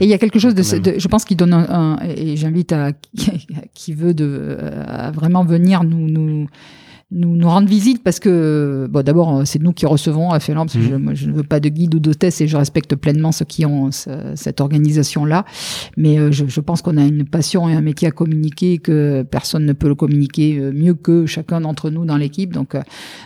[0.00, 2.92] et il y a quelque chose de, je pense qu'il donne un, et j'invite à
[3.74, 6.48] qui veut de à vraiment venir nous nous
[7.12, 10.64] nous, nous rendre visite parce que bon d'abord euh, c'est nous qui recevons à Félan
[10.64, 11.14] parce que je, mhm.
[11.14, 13.90] je, ne veux pas de guide ou d'hôtesse et je respecte pleinement ceux qui ont
[13.92, 15.44] cette organisation là
[15.96, 19.24] mais euh, je, je, pense qu'on a une passion et un métier à communiquer que
[19.30, 22.52] personne ne peut le communiquer euh, mieux que chacun d'entre nous dans l'équipe.
[22.52, 22.76] Donc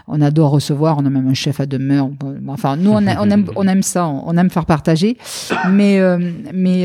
[0.09, 0.99] on adore recevoir.
[0.99, 2.11] On a même un chef à demeure.
[2.49, 4.09] Enfin nous on, on aime on aime ça.
[4.09, 5.17] On, aime faire partager.
[5.71, 6.01] Mais
[6.53, 6.85] mais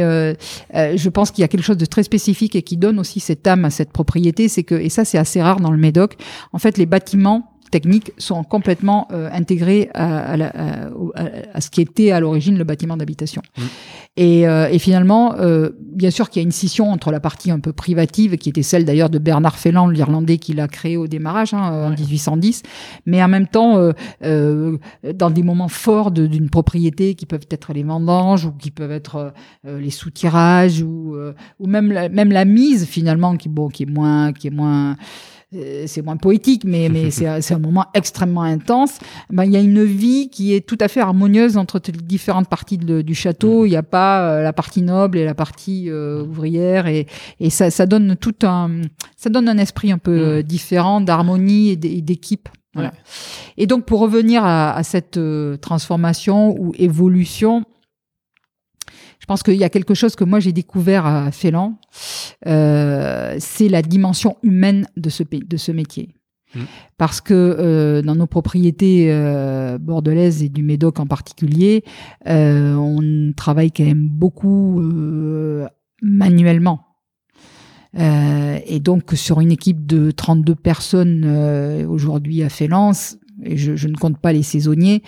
[0.74, 3.46] je pense qu'il y a quelque chose de très spécifique et qui donne aussi cette
[3.48, 4.48] âme à cette propriété.
[4.48, 6.18] C'est que et ça c'est assez rare dans le Médoc.
[6.54, 12.19] En fait les bâtiments techniques sont complètement euh, intégrés à, à, ce qui était à
[12.19, 13.41] l'origine le bâtiment d'habitation.
[13.58, 13.62] Mmh.
[14.17, 17.49] Et, euh, et, finalement, euh, bien sûr qu'il y a une scission entre la partie
[17.49, 21.08] un peu privative, qui était celle d'ailleurs de Bernard Felland, l'Irlandais qui l'a créé au
[21.08, 22.63] démarrage hein, en 1810,
[23.06, 28.45] mais en même temps, dans des moments forts d'une propriété qui peuvent être les vendanges
[28.45, 31.15] ou qui peuvent être les soutirages ou,
[31.60, 34.97] ou même la, même la mise finalement qui bon qui est moins qui est moins
[35.86, 39.00] c'est moins poétique, mais, mais c'est un moment extrêmement intense.
[39.30, 42.48] Ben, il y a une vie qui est tout à fait harmonieuse entre les différentes
[42.48, 43.64] parties du château.
[43.64, 43.66] Mm.
[43.68, 47.06] Il n'y a pas euh, la partie noble et la partie euh, ouvrière, et,
[47.40, 48.82] et ça, ça, donne tout un,
[49.18, 50.44] ça donne un esprit un peu mm.
[50.44, 52.48] différent d'harmonie et d'équipe.
[52.74, 52.94] Voilà.
[53.58, 55.20] Et donc, pour revenir à, à cette
[55.60, 57.66] transformation ou évolution,
[59.32, 61.80] pense qu'il y a quelque chose que moi j'ai découvert à Félan,
[62.48, 66.10] euh, c'est la dimension humaine de ce, de ce métier.
[66.54, 66.60] Mmh.
[66.98, 71.86] Parce que euh, dans nos propriétés euh, bordelaises et du Médoc en particulier,
[72.28, 75.65] euh, on travaille quand même beaucoup euh,
[76.02, 76.88] manuellement.
[77.98, 82.91] Euh, et donc sur une équipe de 32 personnes aujourd'hui à Félan,
[83.44, 85.04] et je, je, ne compte pas les saisonniers,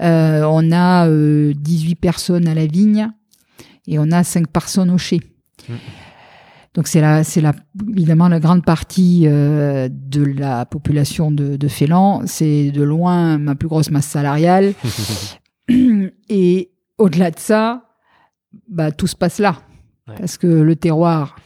[0.00, 3.12] on a 18 personnes à la vigne,
[3.88, 5.20] et on a cinq personnes au chai.
[5.68, 5.74] Mmh.
[6.74, 7.54] Donc c'est la, c'est la,
[7.90, 12.22] évidemment la grande partie euh, de la population de, de Félan.
[12.26, 14.74] C'est de loin ma plus grosse masse salariale.
[16.28, 17.84] et au-delà de ça,
[18.68, 19.56] bah, tout se passe là.
[20.06, 21.36] Parce que le terroir,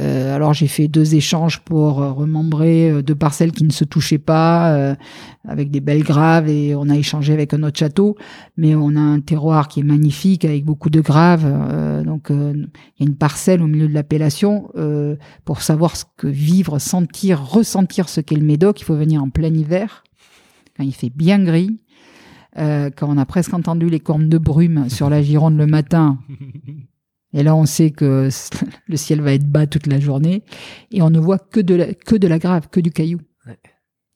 [0.00, 3.84] euh, alors j'ai fait deux échanges pour euh, remembrer euh, deux parcelles qui ne se
[3.84, 4.96] touchaient pas,
[5.46, 8.16] avec des belles graves, et on a échangé avec un autre château.
[8.56, 11.44] Mais on a un terroir qui est magnifique avec beaucoup de graves.
[12.04, 12.68] donc il
[13.00, 14.68] y a une parcelle au milieu de l'appellation
[15.44, 18.80] pour savoir ce que vivre, sentir, ressentir ce qu'est le Médoc.
[18.80, 20.04] Il faut venir en plein hiver
[20.76, 21.80] quand il fait bien gris.
[22.56, 26.18] quand on a presque entendu les cornes de brume sur la Gironde le matin,
[27.34, 28.28] Et là, on sait que
[28.86, 30.42] le ciel va être bas toute la journée
[30.90, 33.20] et on ne voit que de la, que de la grave, que du caillou.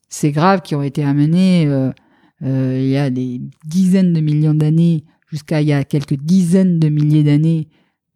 [0.09, 1.91] Ces graves qui ont été amenés euh,
[2.43, 6.79] euh, il y a des dizaines de millions d'années jusqu'à il y a quelques dizaines
[6.79, 7.67] de milliers d'années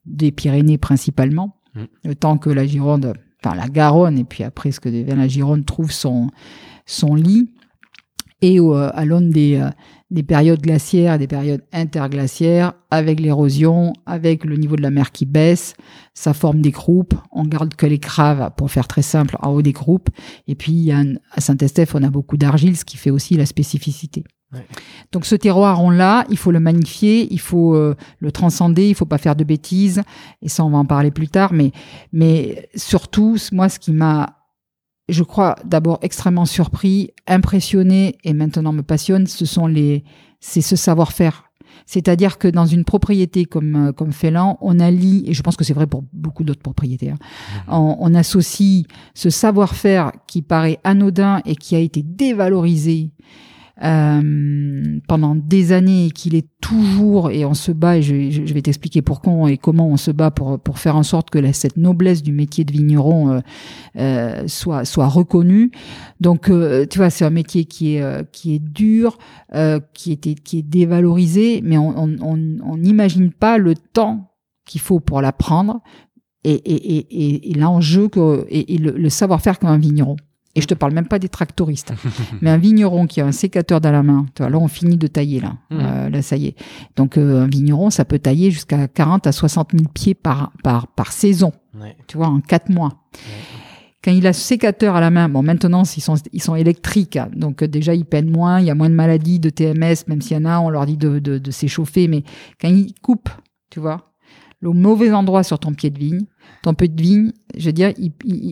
[0.06, 1.84] des Pyrénées principalement, mm.
[2.06, 5.28] le temps que la Gironde, enfin la Garonne et puis après ce que devient la
[5.28, 6.30] Gironde trouve son
[6.86, 7.54] son lit.
[8.42, 9.64] Et à l'aune des,
[10.10, 15.12] des périodes glaciaires et des périodes interglaciaires, avec l'érosion, avec le niveau de la mer
[15.12, 15.76] qui baisse,
[16.14, 17.14] ça forme des croupes.
[17.32, 20.10] On garde que les craves, pour faire très simple, en haut des croupes.
[20.48, 24.24] Et puis, à Saint-Estèphe, on a beaucoup d'argile, ce qui fait aussi la spécificité.
[25.12, 28.96] Donc ce terroir, on l'a, il faut le magnifier, il faut euh, le transcender, il
[28.96, 30.02] faut pas faire de bêtises.
[30.42, 31.54] Et ça, on va en parler plus tard.
[31.54, 31.72] Mais,
[32.12, 34.41] mais surtout, moi, ce qui m'a,
[35.12, 40.04] je crois, d'abord extrêmement surpris, impressionné et maintenant me passionne, ce sont les,
[40.40, 41.46] c'est ce savoir-faire.
[41.86, 45.64] C'est-à-dire que dans une propriété comme euh, comme Félan, on allie, et je pense que
[45.64, 47.18] c'est vrai pour beaucoup d'autres propriétés, hein,
[47.68, 47.74] mmh.
[47.74, 53.12] on, on, associe ce savoir-faire qui paraît anodin et qui a été dévalorisé
[53.84, 58.62] euh, pendant des années et qu'il est toujours, et on se bat, et je, vais
[58.62, 62.22] t'expliquer pourquoi et comment on se bat pour, pour faire en sorte que cette noblesse
[62.22, 63.40] du métier de vigneron euh,
[63.98, 65.72] euh, soit, soit reconnue.
[66.20, 69.18] Donc, euh, tu vois, c'est un métier qui est, qui est dur,
[69.94, 72.08] qui, était, qui est dévalorisé, mais on
[72.78, 74.32] n'imagine on, on pas le temps
[74.66, 75.82] qu'il faut pour l'apprendre
[76.44, 80.16] et, et, et, et l'enjeu que, et, le, le savoir-faire qu'un vigneron.
[80.56, 81.94] Et je te parle même pas des tractoristes.
[82.42, 84.98] mais un vigneron qui a un sécateur dans la main, tu vois, là on finit
[84.98, 85.80] de tailler là, mmh.
[85.80, 86.56] euh, là ça y est.
[86.96, 90.88] Donc euh, un vigneron, ça peut tailler jusqu'à 40 à 60 000 pieds par par
[90.88, 91.54] par saison.
[92.08, 92.90] Tu vois, en quatre mois.
[94.04, 97.18] Quand il a ce sécateur à la main, bon maintenant ils sont ils sont électriques,
[97.18, 97.30] hein.
[97.36, 100.22] donc euh, déjà ils peinent moins, il y a moins de maladies de TMS, même
[100.22, 102.24] s'il y en a, on leur dit de, de, de s'échauffer, mais
[102.60, 103.30] quand il coupe,
[103.70, 104.12] tu vois,
[104.60, 106.26] le mauvais endroit sur ton pied de vigne.
[106.64, 107.94] Ton pied de vigne, je veux dire,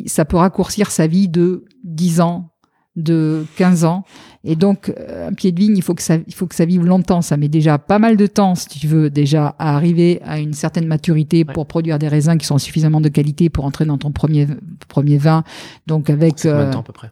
[0.08, 2.49] ça peut raccourcir sa vie de 10 ans,
[2.95, 4.04] de 15 ans.
[4.43, 6.65] Et donc, euh, un pied de vigne, il faut que ça, il faut que ça
[6.65, 7.21] vive longtemps.
[7.21, 10.54] Ça met déjà pas mal de temps, si tu veux, déjà à arriver à une
[10.54, 14.12] certaine maturité pour produire des raisins qui sont suffisamment de qualité pour entrer dans ton
[14.12, 14.47] premier,
[14.88, 15.43] premier vin.
[15.88, 16.41] Donc, avec.
[16.41, 17.12] Combien de euh, temps à peu près?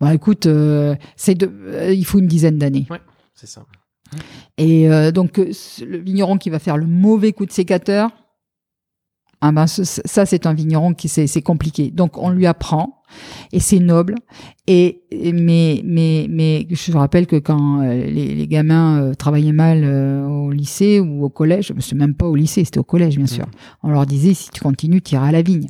[0.00, 2.86] Bah, écoute, euh, c'est de, il faut une dizaine d'années.
[2.90, 3.00] Ouais,
[3.34, 3.64] c'est ça.
[4.58, 8.10] Et donc, le vigneron qui va faire le mauvais coup de sécateur,
[9.44, 11.90] ah ben, ça, c'est un vigneron qui c'est compliqué.
[11.90, 13.02] Donc on lui apprend
[13.50, 14.14] et c'est noble.
[14.68, 15.02] Et
[15.34, 20.24] mais mais mais je rappelle que quand euh, les, les, gamins euh, travaillaient mal euh,
[20.24, 23.46] au lycée ou au collège, c'est même pas au lycée, c'était au collège bien sûr.
[23.46, 23.50] Mmh.
[23.82, 25.66] On leur disait si tu continues, tu iras à la vigne.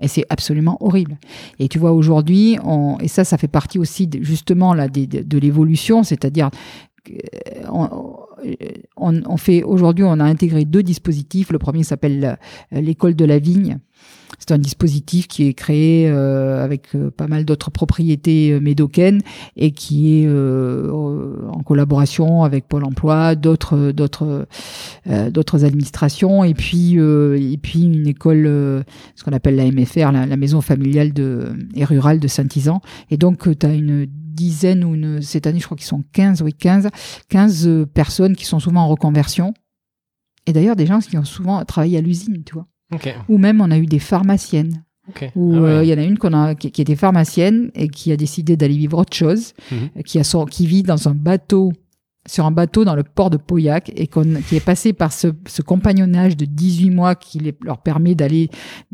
[0.00, 1.18] Et c'est absolument horrible.
[1.58, 2.56] Et tu vois aujourd'hui,
[3.00, 6.50] et ça, ça fait partie aussi justement là de, de l'évolution, c'est-à-dire
[7.70, 7.88] on,
[8.96, 11.50] on, fait aujourd'hui, on a intégré deux dispositifs.
[11.50, 12.38] Le premier s'appelle
[12.72, 13.78] euh, l'école de la vigne.
[14.38, 19.20] C'est un dispositif qui est créé euh, avec euh, pas mal d'autres propriétés médocaines
[19.56, 24.56] et qui est en collaboration avec Pôle Emploi, d'autres
[25.64, 28.44] administrations et puis une école
[29.14, 31.12] ce qu'on appelle la MFR, la, maison familiale
[31.74, 32.80] et rurale de Saint-Isan.
[33.10, 36.42] Et donc tu as une dizaine ou une, cette année, je crois qu'ils sont 15,
[36.42, 36.88] oui, 15,
[37.28, 39.54] 15 euh, personnes qui sont souvent en reconversion.
[40.46, 42.66] Et d'ailleurs, des gens qui ont souvent travaillé à l'usine, tu vois.
[43.28, 44.84] Ou même, on a eu des pharmaciennes.
[45.34, 48.12] Ou ah euh, il y en a une qu'on a, qui, était pharmacienne et qui
[48.12, 50.02] a décidé d'aller vivre autre chose, mhm.
[50.04, 51.72] qui, a son, qui vit dans un bateau
[52.26, 55.28] sur un bateau dans le port de Pauillac et qui est passé par ce,
[55.64, 58.48] compagnonnage de 18 mois qui leur permet d'aller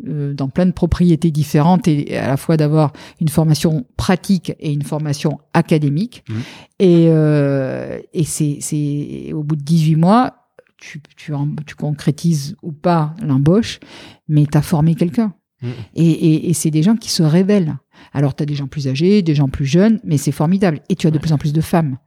[0.07, 4.73] euh, dans plein de propriétés différentes et à la fois d'avoir une formation pratique et
[4.73, 6.25] une formation académique.
[6.29, 6.35] Mmh.
[6.79, 10.35] Et, euh, et c'est au bout de 18 mois,
[10.79, 11.33] tu, tu,
[11.67, 13.81] tu concrétises ou pas l'embauche,
[14.29, 15.35] mais tu as formé quelqu'un.
[15.61, 15.69] Mmh.
[15.97, 17.77] Et, et, et c'est des gens qui se révèlent.
[18.13, 20.81] Alors, tu as des gens plus âgés, des gens plus jeunes, mais c'est formidable.
[20.89, 21.99] Et tu as de plus en plus de femmes.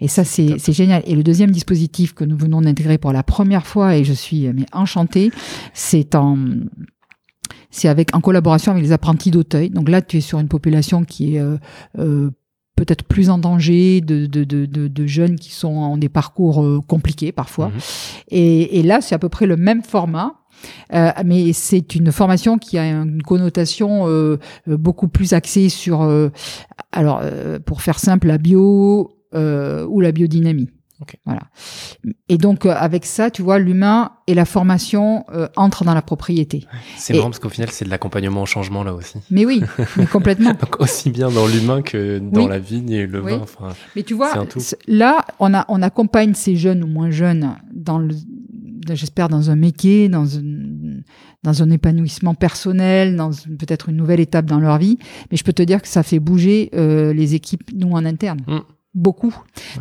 [0.00, 1.02] Et ça, c'est génial.
[1.06, 4.48] Et le deuxième dispositif que nous venons d'intégrer pour la première fois, et je suis
[4.48, 5.30] mais enchantée,
[5.74, 6.38] c'est en
[7.70, 9.70] c'est avec en collaboration avec les apprentis d'Auteuil.
[9.70, 11.58] Donc là, tu es sur une population qui est euh,
[11.98, 12.30] euh,
[12.78, 16.80] peut-être plus en danger, de, de, de, de, jeunes qui sont en des parcours euh,
[16.86, 17.68] compliqués parfois.
[17.68, 17.80] Mhm.
[18.28, 20.34] Et, et, là, c'est à peu près le même format.
[20.92, 26.08] Euh, mais c'est une formation qui a une connotation euh, beaucoup plus axée sur,
[26.90, 27.22] alors
[27.64, 30.68] pour faire simple, la bio, euh, ou la biodynamie.
[31.24, 31.42] Voilà.
[32.28, 36.02] Et donc euh, avec ça, tu vois, l'humain et la formation euh, entrent dans la
[36.02, 36.66] propriété.
[36.96, 39.18] C'est marrant parce qu'au final, c'est de l'accompagnement au changement là aussi.
[39.30, 39.62] Mais oui,
[39.96, 40.50] mais complètement.
[40.50, 43.40] donc aussi bien dans l'humain que dans la vigne et le vin.
[43.40, 44.32] Enfin, mais tu vois,
[44.88, 48.14] là, on a on accompagne ces jeunes ou moins jeunes dans le,
[48.92, 50.42] j'espère dans un métier, dans un
[51.44, 54.98] dans un épanouissement personnel, dans peut-être une nouvelle étape dans leur vie.
[55.30, 58.40] Mais je peux te dire que ça fait bouger euh, les équipes nous en interne.
[58.48, 58.58] Mm
[58.94, 59.34] beaucoup.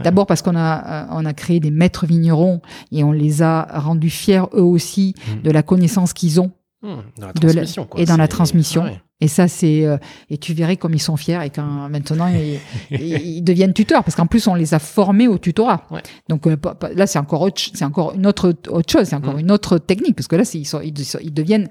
[0.04, 3.68] D'abord parce qu'on a euh, on a créé des maîtres vignerons et on les a
[3.80, 5.42] rendus fiers eux aussi mmh.
[5.42, 6.52] de la connaissance qu'ils ont
[6.84, 8.86] mmh, dans la transmission, et dans la transmission.
[9.20, 9.98] Et ça, c'est euh,
[10.30, 12.28] et tu verrais comme ils sont fiers et quand maintenant
[12.92, 15.88] ils, ils deviennent tuteurs parce qu'en plus on les a formés au tutorat.
[15.90, 16.04] Ouais.
[16.30, 16.56] Donc euh,
[16.94, 19.40] là, c'est encore c'est encore une autre autre chose, c'est encore Mm.
[19.40, 21.68] une autre technique parce que là, ils sont ils, deviennent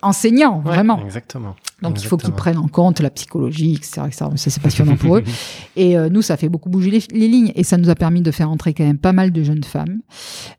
[0.00, 1.04] enseignants vraiment.
[1.04, 1.56] Exactement.
[1.82, 4.02] Donc il faut qu'ils prennent en compte la psychologie, etc.
[4.06, 4.26] etc.
[4.36, 5.22] Ça, c'est passionnant pour eux.
[5.76, 8.22] Et euh, nous, ça fait beaucoup bouger les, les lignes et ça nous a permis
[8.22, 10.00] de faire entrer quand même pas mal de jeunes femmes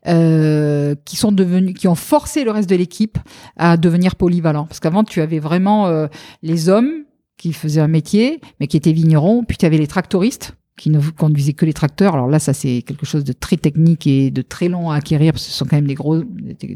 [0.06, 3.18] euh, qui sont devenues, qui ont forcé le reste de l'équipe
[3.56, 4.66] à devenir polyvalents.
[4.66, 6.06] Parce qu'avant, tu avais vraiment euh,
[6.42, 7.04] les hommes
[7.36, 10.98] qui faisaient un métier, mais qui étaient vignerons, puis tu avais les tractoristes qui ne
[11.00, 12.14] conduisaient que les tracteurs.
[12.14, 15.32] Alors là, ça c'est quelque chose de très technique et de très long à acquérir
[15.32, 16.22] parce que ce sont quand même des gros,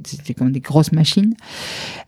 [0.05, 1.35] c'était quand même des grosses machines.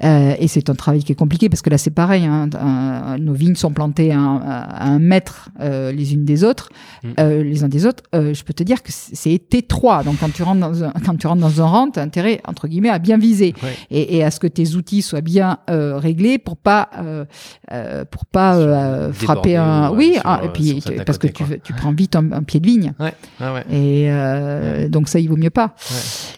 [0.05, 2.25] Euh, et c'est un travail qui est compliqué parce que là c'est pareil.
[2.25, 6.45] Hein, un- nos vignes sont plantées à, un- à un mètre euh, les unes des
[6.45, 6.71] autres,
[7.03, 7.09] Mm.
[7.19, 8.05] euh, les uns des autres.
[8.15, 10.03] Euh, je peux te dire que c'est étroit.
[10.05, 12.69] Donc quand tu rentres dans un, quand tu rentres dans un rang, t'as intérêt entre
[12.69, 13.75] guillemets à bien viser Ouais.
[13.91, 17.25] et, et à ce que tes outils soient bien euh, réglés pour pas euh,
[17.73, 21.27] euh, pour pas euh, frapper un ou, euh, oui ah, euh, et puis parce que
[21.27, 21.57] tu, quoi.
[21.81, 23.15] Tu prends vite un, un pied de vigne Ouais.
[23.41, 23.65] Ah ouais.
[23.71, 25.97] et euh, donc ça il vaut mieux pas Ouais.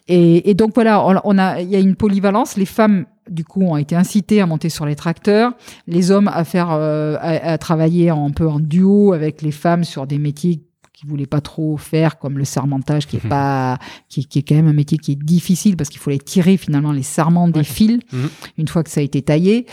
[0.08, 3.44] et, et donc voilà on, on a il y a une polyvalence les femmes du
[3.44, 5.52] coup ont été incitées à monter sur les tracteurs
[5.86, 9.84] les hommes à faire euh, à, à travailler un peu en duo avec les femmes
[9.84, 10.60] sur des métiers
[10.92, 13.78] qu'ils voulaient pas trop faire comme le sarmentage qui est pas
[14.08, 16.56] qui, qui est quand même un métier qui est difficile parce qu'il faut les tirer
[16.56, 17.64] finalement les sarments des Ouais.
[17.64, 18.28] fils Mhm.
[18.58, 19.66] une fois que ça a été taillé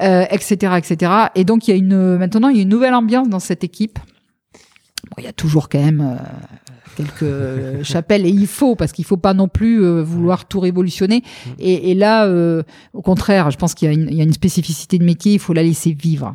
[0.00, 2.94] euh, etc etc et donc il y a une maintenant il y a une nouvelle
[2.94, 3.98] ambiance dans cette équipe
[5.10, 6.16] Bon, il y a toujours quand même euh,
[6.96, 11.22] quelques chapelles et il faut parce qu'il faut pas non plus euh, vouloir tout révolutionner.
[11.46, 11.50] Mm.
[11.60, 14.24] et, et là euh, au contraire je pense qu'il y, a une- il y a
[14.24, 16.34] une spécificité de métier il faut la laisser vivre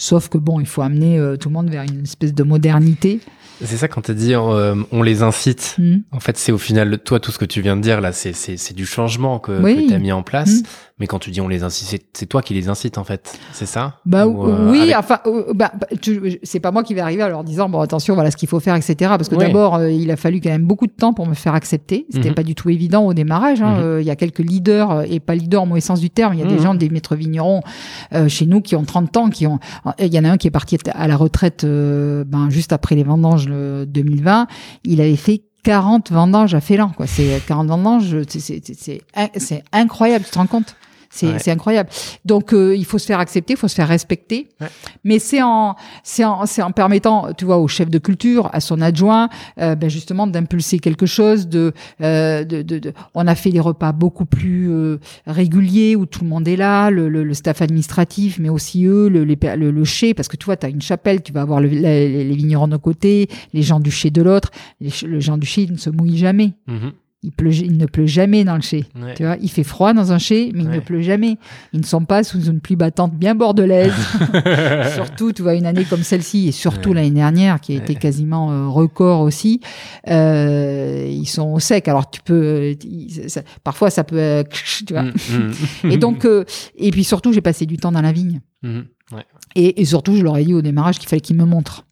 [0.00, 3.20] sauf que bon il faut amener euh, tout le monde vers une espèce de modernité
[3.62, 5.76] C'est ça quand tu dit euh, on les incite.
[5.78, 6.02] Mhm.
[6.12, 8.72] En fait, c'est au final, toi, tout ce que tu viens de dire là, c'est
[8.74, 9.86] du changement que, Oui.
[9.88, 10.60] tu as mis en place.
[10.60, 10.66] Mm.
[10.98, 13.38] Mais quand tu dis on les incite, c'est- toi qui les incite en fait.
[13.52, 15.18] C'est ça Bah Ou, euh, oui, avec- enfin,
[15.54, 15.86] bah, bah,
[16.42, 18.60] c'est pas moi qui vais arriver en leur disant bon attention, voilà ce qu'il faut
[18.60, 18.94] faire, etc.
[19.00, 19.44] Parce que Oui.
[19.46, 22.06] d'abord, il a fallu quand même beaucoup de temps pour me faire accepter.
[22.10, 22.34] C'était Mhm.
[22.34, 23.62] pas du tout évident au démarrage.
[23.62, 23.80] hein.
[23.80, 24.00] Mhm.
[24.00, 26.34] Il y a quelques leaders et pas leaders au mauvais sens du terme.
[26.34, 26.62] Il y a des Mhm.
[26.62, 27.62] gens, des maîtres vignerons
[28.28, 29.58] chez nous qui ont 30 ans, qui ont.
[29.98, 32.94] Il y en a un qui est parti à la retraite euh, ben, juste après
[32.94, 34.46] les vendanges le 2020.
[34.84, 37.06] Il avait fait 40 vendanges à Félan, quoi.
[37.06, 39.02] C'est 40 vendanges, c'est- c'est c'est- c'est-
[39.36, 40.74] c'est incroyable, tu te rends compte?
[41.12, 41.50] C'est Ouais.
[41.50, 41.90] incroyable.
[42.24, 44.48] Donc euh, il faut se faire accepter, il faut se faire respecter.
[44.60, 44.68] Ouais.
[45.04, 48.60] Mais c'est en c'est en c'est en permettant, tu vois, au chef de culture, à
[48.60, 49.28] son adjoint,
[49.60, 51.48] euh, ben justement d'impulser quelque chose.
[51.48, 56.06] De, euh, de, de, de- on a fait des repas beaucoup plus euh, réguliers où
[56.06, 59.36] tout le monde est là, le, le, le staff administratif, mais aussi eux, le les
[59.56, 61.68] le, le chai, parce que tu vois, tu as une chapelle, tu vas avoir le,
[61.68, 64.50] les, les vignerons d'un côté, les gens du chai de l'autre.
[64.80, 66.52] Les, gens du chai ne se mouillent jamais.
[66.68, 66.92] Mhm.
[67.22, 68.86] Il, pleut, il ne pleut jamais dans le chai.
[68.98, 69.12] Ouais.
[69.14, 71.36] Tu vois, il fait froid dans un chai, mais il ne pleut jamais.
[71.74, 73.92] Ils ne sont pas sous une pluie battante bien bordelaise.
[74.94, 76.94] surtout, tu vois, une année comme celle-ci, et surtout Ouais.
[76.96, 79.60] l'année dernière, qui a été quasiment euh, record aussi,
[80.08, 81.88] euh, ils sont au sec.
[81.88, 82.74] Alors, tu peux, euh,
[83.28, 84.44] ça- parfois, ça peut,
[84.86, 85.02] tu vois.
[85.02, 85.12] Mm,
[85.84, 85.90] mm.
[85.90, 86.26] Et donc,
[86.76, 88.40] et puis surtout, j'ai passé du temps dans la vigne.
[88.62, 89.24] Ouais.
[89.56, 91.84] Et, et surtout, je leur ai dit au démarrage qu'il fallait qu'ils me montrent.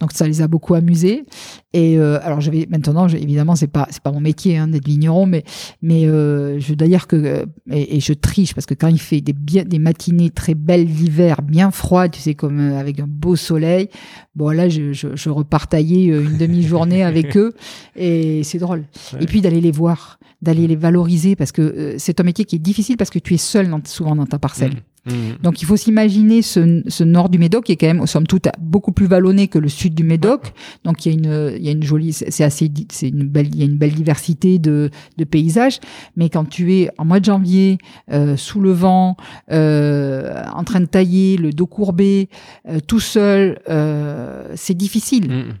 [0.00, 1.24] Donc ça les a beaucoup amusés.
[1.72, 4.68] Et euh, alors je vais maintenant, je- évidemment, c'est pas c'est pas mon métier hein,
[4.68, 5.42] d'être vigneron, mais
[5.80, 9.00] mais euh, je dois dire que euh, et, et je triche parce que quand il
[9.00, 13.00] fait des bien des matinées très belles d'hiver, bien froides, tu sais comme euh, avec
[13.00, 13.88] un beau soleil,
[14.34, 17.54] bon là je je, je repars tailler euh, une demi-journée avec eux
[17.96, 18.84] et c'est drôle.
[19.14, 19.22] Ouais.
[19.22, 22.56] Et puis d'aller les voir, d'aller les valoriser parce que euh, c'est un métier qui
[22.56, 24.72] est difficile parce que tu es seul dans- souvent dans ta parcelle.
[24.72, 24.80] Mm.
[25.06, 25.42] Mm.
[25.42, 28.48] Donc il faut s'imaginer ce, ce nord du Médoc qui est quand même, somme toute,
[28.60, 30.52] beaucoup plus vallonné que le sud du Médoc.
[30.84, 33.48] Donc il y a une, il y a une jolie, c'est assez, c'est une belle,
[33.48, 35.80] il y a une belle diversité de, de paysages.
[36.16, 37.78] Mais quand tu es en mois de janvier,
[38.12, 39.16] euh, sous le vent,
[39.50, 42.28] euh, en train de tailler, le dos courbé,
[42.68, 45.30] euh, tout seul, euh, c'est difficile.
[45.30, 45.54] Mm.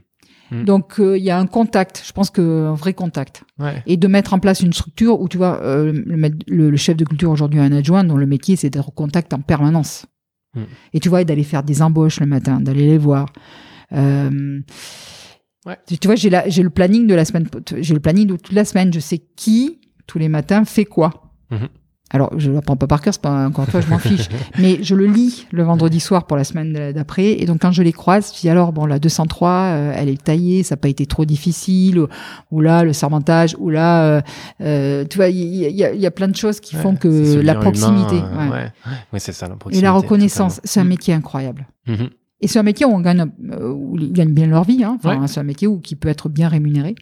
[0.50, 0.64] Mm.
[0.64, 3.82] Donc euh, il y a un contact, je pense que un vrai contact Ouais.
[3.86, 6.76] et de mettre en place une structure où tu vois euh, le, maître- le- le
[6.76, 9.40] chef de culture aujourd'hui a un adjoint dont le métier c'est d'être au contact en
[9.40, 10.06] permanence
[10.54, 10.62] Mm.
[10.94, 13.26] et tu vois et d'aller faire des embauches le matin d'aller les voir
[13.92, 14.60] euh,
[15.66, 15.76] Ouais.
[15.86, 16.30] tu tu vois j'ai
[16.62, 17.46] le planning de la semaine
[17.78, 21.32] j'ai le planning de toute la semaine je sais qui tous les matins fait quoi
[21.50, 21.68] Mhm.
[22.12, 24.78] Alors je l'apprends pas par cœur c'est pas encore une fois je m'en fiche mais
[24.80, 27.92] je le lis le vendredi soir pour la semaine d'après et donc quand je les
[27.92, 31.04] croise je dis alors bon la 203 euh, elle est taillée ça n'a pas été
[31.06, 32.06] trop difficile ou,
[32.52, 34.20] ou là le sermentage ou là euh,
[34.60, 36.82] euh, tu vois il y, y a, il y a plein de choses qui Ouais,
[36.82, 38.56] font que la proximité humain, euh, ouais.
[38.58, 38.70] ouais.
[39.12, 39.84] Ouais, c'est ça, la et proximité.
[39.84, 40.88] la reconnaissance c'est un totalement.
[40.90, 42.08] métier incroyable Mhm.
[42.42, 44.84] Et c'est un métier où on gagne, euh, où ils gagnent bien leur vie.
[44.84, 44.98] Hein.
[45.02, 46.94] Enfin, C'est un métier où qui peut être bien rémunéré.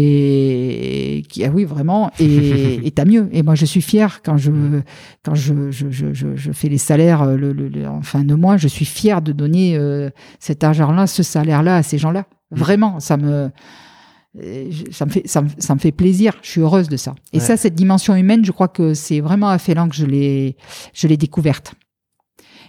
[0.00, 2.10] Et qui, ah oui, vraiment.
[2.18, 3.28] Et et t'as mieux.
[3.32, 4.50] Et moi, je suis fier quand je
[5.22, 8.34] quand je je, je, je, fais les salaires euh, le, le, le- en fin de
[8.34, 8.56] mois.
[8.56, 12.24] Je suis fier de donner euh, cet argent-là, ce salaire-là à ces gens-là.
[12.50, 12.56] Mm.
[12.56, 13.50] Vraiment, ça me
[14.92, 16.32] ça me fait ça me, ça me fait plaisir.
[16.42, 17.14] Je suis heureuse de ça.
[17.32, 17.42] Et Ouais.
[17.44, 20.56] ça, cette dimension humaine, je crois que c'est vraiment à Félan que je l'ai
[20.94, 21.74] je l'ai découverte.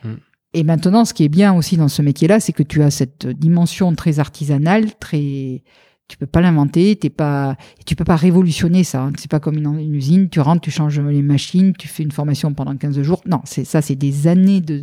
[0.04, 0.10] Mm.
[0.54, 3.28] Et maintenant, ce qui est bien aussi dans ce métier-là, c'est que tu as cette
[3.28, 5.62] dimension très artisanale, très,
[6.08, 9.04] tu peux pas l'inventer, t'es pas, tu peux pas révolutionner ça.
[9.04, 9.12] hein.
[9.18, 12.12] C'est pas comme une, une usine, tu rentres, tu changes les machines, tu fais une
[12.12, 13.22] formation pendant 15 jours.
[13.28, 14.82] Non, c'est ça, c'est des années de,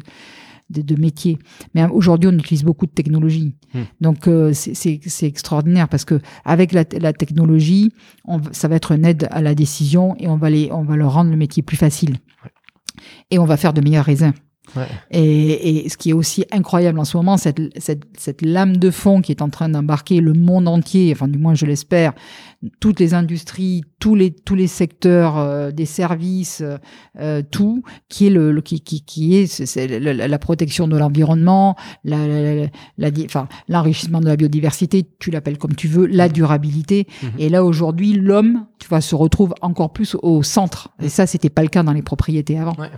[0.70, 1.36] de, de métier.
[1.74, 3.56] Mais euh, aujourd'hui, on utilise beaucoup de technologie.
[3.74, 3.82] Hmm.
[4.00, 7.90] Donc, euh, c'est- extraordinaire parce que avec la, la technologie,
[8.24, 10.94] on, ça va être une aide à la décision et on va les, on va
[10.94, 12.18] leur rendre le métier plus facile.
[13.32, 14.32] Et on va faire de meilleurs raisins.
[14.76, 14.86] Ouais.
[15.10, 18.90] Et, et ce qui est aussi incroyable en ce moment, cette, cette, cette lame de
[18.90, 22.12] fond qui est en train d'embarquer le monde entier, enfin du moins je l'espère,
[22.80, 26.62] toutes les industries, tous les tous les secteurs euh, des services,
[27.20, 30.96] euh, tout, qui est le, le- qui, qui, qui est c'est- la, la- protection de
[30.96, 32.66] l'environnement, la, la,
[32.98, 37.06] la- enfin l'enrichissement de la biodiversité, tu l'appelles comme tu veux, la durabilité.
[37.22, 37.28] Mhm.
[37.38, 40.88] Et là aujourd'hui, l'homme, tu vois, se retrouve encore plus au centre.
[41.02, 42.74] Et ça, c'était pas le cas dans les propriétés avant.
[42.78, 42.90] Ouais.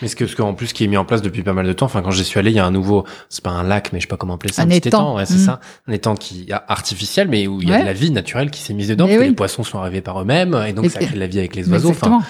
[0.00, 1.72] Mais ce que, ce qu'en plus qui est mis en place depuis pas mal de
[1.72, 3.90] temps, enfin quand j'y suis allé, il y a un nouveau, c'est pas un lac,
[3.92, 5.16] mais je sais pas comment appeler ça, Un petit étang.
[5.16, 5.38] ouais, c'est Mm.
[5.46, 7.80] ça, un étang qui est artificiel, mais où il y a Ouais.
[7.82, 10.00] de la vie naturelle qui s'est mise dedans, Mais parce que les poissons sont arrivés
[10.00, 11.90] par eux-mêmes, et donc Et- ça crée de la vie avec les oiseaux.
[11.90, 12.20] Enfin,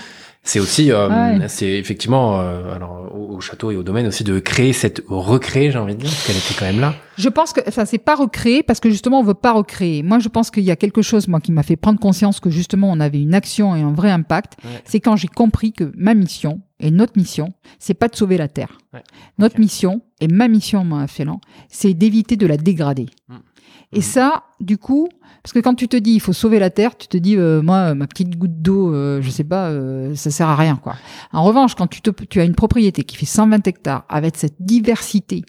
[0.45, 1.39] c'est aussi, euh, Ouais.
[1.49, 5.71] c'est effectivement, euh, alors au, au château et au domaine aussi de créer cette, recréer,
[5.71, 6.95] j'ai envie de dire, parce qu'elle était quand même là.
[7.17, 10.03] Je pense que, enfin, c'est pas recréer parce que justement, on veut pas recréer.
[10.03, 12.51] Moi, je pense qu'il y a quelque chose, moi, qui m'a fait prendre conscience que
[12.51, 14.55] justement, on avait une action et un vrai impact.
[14.65, 14.83] Ouais.
[14.85, 18.49] C'est quand j'ai compris que ma mission et notre mission, c'est pas de sauver la
[18.49, 18.79] Terre.
[18.93, 19.03] Ouais.
[19.39, 23.07] Notre mission et ma mission, moi, à Félan, c'est d'éviter de la dégrader.
[23.29, 23.37] Mm.
[23.93, 25.09] Et ça, du coup,
[25.43, 27.63] parce que quand tu te dis il faut sauver la Terre, tu te dis euh,
[27.63, 30.77] moi euh, ma petite goutte d'eau, euh, je sais pas, euh, ça sert à rien
[30.77, 30.97] quoi.
[31.33, 34.57] En revanche, quand tu, te, tu as une propriété qui fait 120 hectares avec cette
[34.61, 35.43] diversité,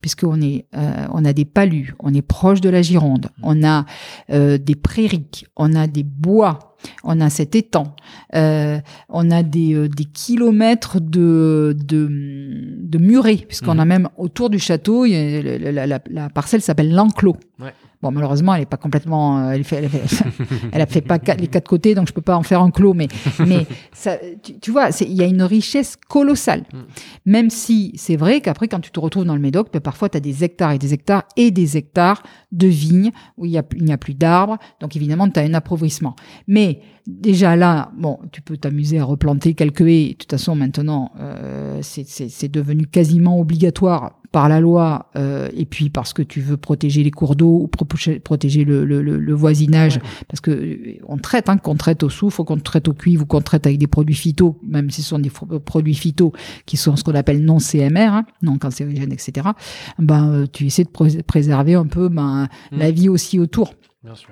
[0.00, 3.86] puisqu'on est, euh, on a des palus, on est proche de la Gironde, on a
[4.28, 6.69] des prairies, on a des bois,
[7.04, 7.94] on a cet étang,
[8.34, 8.78] euh,
[9.08, 13.80] on a des, euh, des kilomètres de, de, de murets, puisqu'on Mhm.
[13.80, 17.36] a même autour du château, y a- la, la- la- la parcelle s'appelle l'enclos.
[17.60, 17.72] Ouais.
[18.02, 20.24] Bon, malheureusement, elle est pas complètement, euh, elle fait, elle fait,
[20.72, 22.70] elle a fait pas quatre- les quatre côtés, donc je peux pas en faire un
[22.70, 23.08] clos, mais,
[23.46, 26.62] mais ça, tu, tu vois, c'est- il y a une richesse colossale.
[26.72, 26.78] Mm.
[27.26, 30.16] Même si c'est vrai qu'après, quand tu te retrouves dans le Médoc, ben, parfois tu
[30.16, 32.22] as des hectares et des hectares et des hectares
[32.52, 35.42] de vignes où il y a, il n'y a plus d'arbres, donc évidemment tu as
[35.42, 36.16] un appauvrissement.
[36.48, 36.80] Mais
[37.20, 40.08] déjà là, bon, tu peux t'amuser à replanter quelques haies.
[40.10, 45.48] De toute façon, maintenant, euh, c'est- c'est c'est devenu quasiment obligatoire par la loi euh,
[45.56, 49.02] et puis parce que tu veux protéger les cours d'eau ou protéger, protéger le, le,
[49.02, 50.02] le- voisinage Ouais.
[50.28, 50.76] parce que euh,
[51.08, 53.78] on traite hein, qu'on traite au soufre qu'on traite au cuivre ou qu'on traite avec
[53.78, 56.32] des produits phyto même si ce sont des produits phyto
[56.64, 59.48] qui sont ce qu'on appelle non CMR hein, non cancérigènes etc
[59.98, 62.78] ben euh, tu essaies de pré- préserver un peu ben, Mm.
[62.78, 64.30] la vie aussi autour Bien sûr.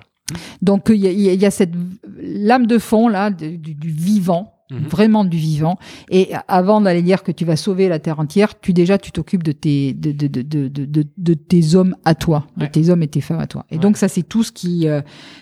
[0.62, 1.72] Donc il y a, cette
[2.20, 4.80] lame de fond là du, du vivant, Mhm.
[4.88, 5.78] vraiment du vivant.
[6.10, 9.42] Et avant d'aller dire que tu vas sauver la terre entière, tu déjà tu t'occupes
[9.42, 13.08] de tes de, de, de, de, de, tes hommes à toi, de tes hommes et
[13.08, 13.64] tes femmes à toi.
[13.70, 13.80] Et Ouais.
[13.80, 15.00] donc ça c'est tout ce qui euh,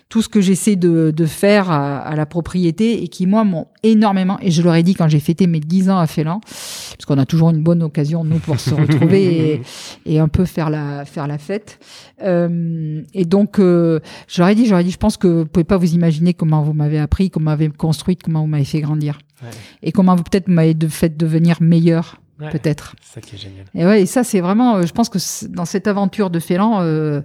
[0.09, 3.67] tout ce que j'essaie de, de faire à, à la propriété et qui moi m'ont
[3.83, 7.05] énormément et je leur ai dit quand j'ai fêté mes 10 ans à Félan parce
[7.07, 9.25] qu'on a toujours une bonne occasion nous pour se retrouver
[10.07, 11.79] et, et un peu faire la faire la fête.
[12.23, 15.65] Euh, et donc euh, je leur ai dit, j'aurais dit, je pense que vous pouvez
[15.65, 18.81] pas vous imaginer comment vous m'avez appris, comment vous m'avez construite, comment vous m'avez fait
[18.81, 19.16] grandir.
[19.43, 19.51] Ouais.
[19.83, 22.51] Et comment vous peut-être m'avez fait devenir meilleur, Ouais.
[22.51, 22.95] peut-être.
[23.01, 23.65] C'est ça qui est génial.
[23.75, 26.83] Et ouais, et ça c'est vraiment, euh, je pense que dans cette aventure de Félan,
[26.83, 27.23] euh,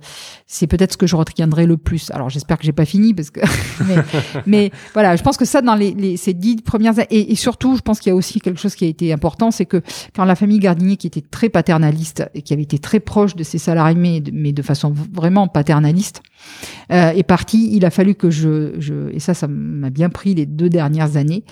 [0.48, 2.10] c'est peut-être ce que je retiendrai le plus.
[2.12, 3.42] Alors j'espère que j'ai pas fini parce que,
[3.90, 3.96] mais,
[4.46, 7.36] mais voilà, je pense que ça dans les, les ces dix premières années, et, et
[7.36, 9.82] surtout, je pense qu'il y a aussi quelque chose qui a été important, c'est que
[10.16, 13.44] quand la famille Gardinier, qui était très paternaliste et qui avait été très proche de
[13.44, 16.22] ses salariés, mais de, mais de façon vraiment paternaliste,
[16.92, 20.34] euh, est parti, il a fallu que je, je et ça, ça m'a bien pris
[20.36, 21.44] les deux dernières années.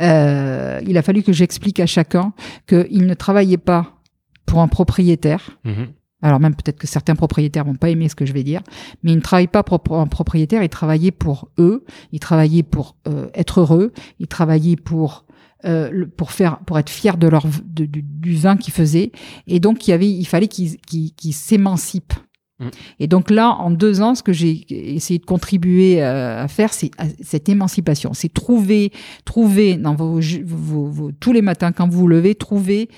[0.00, 2.32] Euh, il a fallu que j'explique à chacun
[2.66, 4.00] qu'il ne travaillait pas
[4.46, 5.58] pour un propriétaire.
[5.64, 5.88] Mhm.
[6.22, 8.62] Alors même peut-être que certains propriétaires vont pas aimer ce que je vais dire,
[9.02, 12.96] mais il ne travaille pas pour un propriétaire, il travaillait pour eux, il travaillait pour
[13.06, 15.26] euh, être heureux, il travaillait pour
[15.66, 19.10] euh, pour faire pour être fier de leur de- du, du vin qu'ils faisaient
[19.46, 22.14] et donc il y avait il fallait qu'ils qu'ils qu'ils s'émancipent
[22.58, 22.68] Mm.
[23.00, 24.64] et donc là en deux ans ce que j'ai
[24.96, 26.90] essayé de contribuer euh, à faire c'est
[27.22, 28.92] cette émancipation c'est trouver
[29.26, 32.88] trouver dans vos, ju- vos, vos- tous les matins quand vous vous levez trouver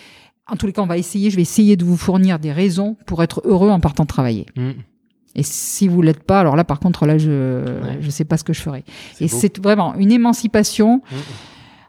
[0.50, 2.96] en tous les cas, on va essayer, je vais essayer de vous fournir des raisons
[3.04, 4.46] pour être heureux en partant travailler.
[4.56, 4.70] Mm.
[5.34, 7.62] Et si vous l'êtes pas, alors là, par contre, là, je
[8.00, 8.82] je sais pas ce que je ferai.
[9.20, 11.02] Et c'est vraiment une émancipation.
[11.12, 11.16] Mm.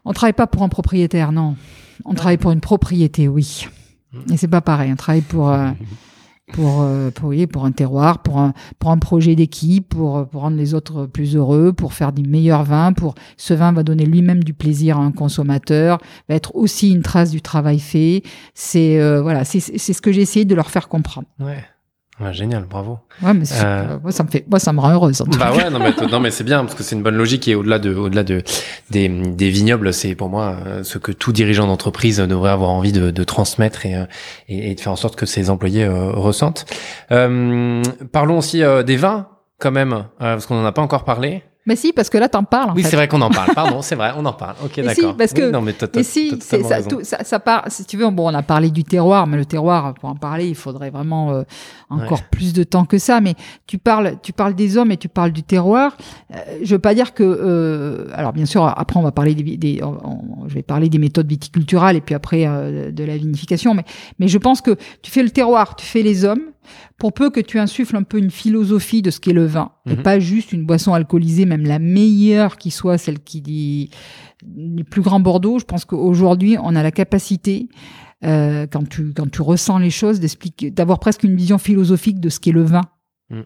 [0.04, 1.56] On travaille pas pour un propriétaire, non.
[2.04, 3.66] On travaille pour une propriété, oui.
[4.12, 4.32] Mm.
[4.34, 4.92] Et c'est pas pareil.
[4.92, 5.70] On travaille pour euh,
[6.52, 10.42] pour euh, pour, oui, pour un terroir, pour un pour un projet d'équipe, pour pour
[10.42, 14.06] rendre les autres plus heureux, pour faire du meilleur vin, pour ce vin va donner
[14.06, 15.98] lui-même du plaisir à un consommateur,
[16.28, 18.22] va être aussi une trace du travail fait.
[18.54, 21.26] C'est euh, voilà, c'est ce que j'ai essayé de leur faire comprendre.
[21.38, 21.64] Ouais
[22.32, 22.98] génial, bravo.
[23.22, 23.98] Ouais, mais euh...
[24.02, 25.20] moi, ça me fait, moi, ça me rend heureuse.
[25.22, 27.16] En tout bah ouais, non mais, non mais c'est bien parce que c'est une bonne
[27.16, 28.42] logique et au-delà de, au-delà de
[28.90, 32.92] des, des vignobles, c'est pour moi euh, ce que tout dirigeant d'entreprise devrait avoir envie
[32.92, 34.04] de, de transmettre et, euh,
[34.48, 36.66] et, et, de faire en sorte que ses employés euh, ressentent.
[37.10, 41.42] Euh, parlons aussi des vins quand même, parce qu'on en a pas encore parlé.
[41.70, 42.70] Mais si, parce que là, t'en parles.
[42.70, 43.54] En oui, c'est vrai qu'on en parle.
[43.54, 44.56] Pardon, c'est vrai, on en parle.
[44.64, 45.10] Ok, d'accord.
[45.12, 45.52] Si, parce que.
[45.52, 47.66] non, mais, mais si, ça, tout, ça, ça, part.
[47.68, 50.48] Si tu veux, bon, on a parlé du terroir, mais le terroir, pour en parler,
[50.48, 51.42] il faudrait vraiment euh,
[51.88, 53.20] encore plus de temps que ça.
[53.20, 53.36] Mais
[53.68, 55.96] tu parles, tu parles des hommes et tu parles du terroir.
[56.34, 57.22] Euh, je veux pas dire que.
[57.22, 59.56] Euh, alors, bien sûr, après, on va parler des.
[59.56, 59.80] des
[60.48, 63.74] je vais parler des méthodes viticulturales et puis après euh, de la vinification.
[63.74, 63.84] Mais,
[64.18, 66.42] mais je pense que tu fais le terroir, tu fais les hommes
[66.98, 69.96] pour peu que tu insuffles un peu une philosophie de ce qu'est le vin, et
[69.96, 70.02] mhm.
[70.02, 73.90] pas juste une boisson alcoolisée, même la meilleure qui soit, celle qui dit
[74.56, 77.68] les plus grands Bordeaux, je pense qu'aujourd'hui, on a la capacité,
[78.24, 82.28] euh, quand, tu, quand tu ressens les choses, d'expliquer, d'avoir presque une vision philosophique de
[82.28, 82.82] ce qu'est le vin.
[83.30, 83.40] Mm.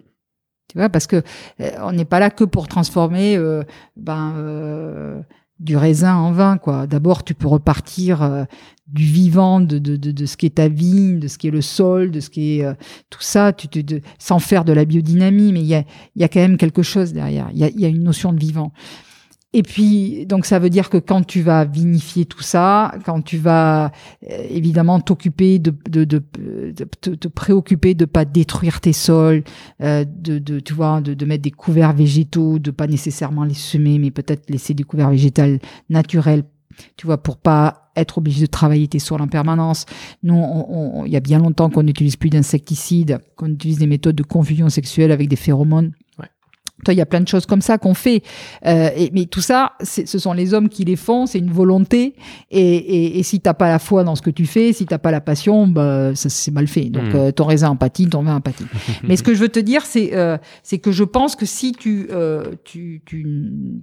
[0.69, 1.23] Tu vois, parce que
[1.61, 3.63] euh, on n'est pas là que pour transformer euh,
[3.97, 5.25] ben,
[5.65, 6.87] du raisin en vin, quoi.
[6.87, 8.45] D'abord, tu peux repartir euh,
[8.87, 11.51] du vivant, de, de, de, de, ce qui est ta vigne, de ce qui est
[11.51, 12.75] le sol, de ce qui est euh,
[13.09, 15.85] tout ça, tu te, de, sans faire de la biodynamie, mais il y a,
[16.17, 17.49] y a quand même quelque chose derrière.
[17.53, 18.73] Il y a, y a une notion de vivant.
[19.57, 23.39] Et puis, donc ça veut dire que quand tu vas vinifier tout ça, quand tu
[23.39, 23.93] vas
[24.29, 26.19] euh, évidemment t'occuper de, de, de,
[27.01, 29.45] te, préoccuper de pas détruire tes sols,
[29.81, 33.55] euh, de, de, tu vois, de, de mettre des couverts végétaux, de pas nécessairement les
[33.55, 35.45] semer, mais peut-être laisser des couverts végétaux
[35.89, 36.43] naturels,
[36.97, 39.87] tu vois, pour pas être obligé de travailler tes sols en permanence.
[40.25, 44.25] Nous, il y a bien longtemps qu'on n'utilise plus d'insecticides, qu'on utilise des méthodes de
[44.25, 45.93] confusion sexuelle avec des phéromones.
[46.93, 48.23] Il y a plein de choses comme ça qu'on fait.
[48.67, 52.15] Euh, et, mais tout ça, ce sont les hommes qui les font, c'est une volonté.
[52.51, 54.99] Et, et, et si t'as pas la foi dans ce que tu fais, si t'as
[54.99, 56.91] pas la passion, bah, ça c'est mal fait.
[56.91, 57.17] Donc, hmm.
[57.17, 58.43] euh, ton raisin en ton vin en
[59.03, 61.73] mais ce que je veux te dire, c'est euh, c'est que je pense que si
[61.73, 63.27] tu euh, tu, tu,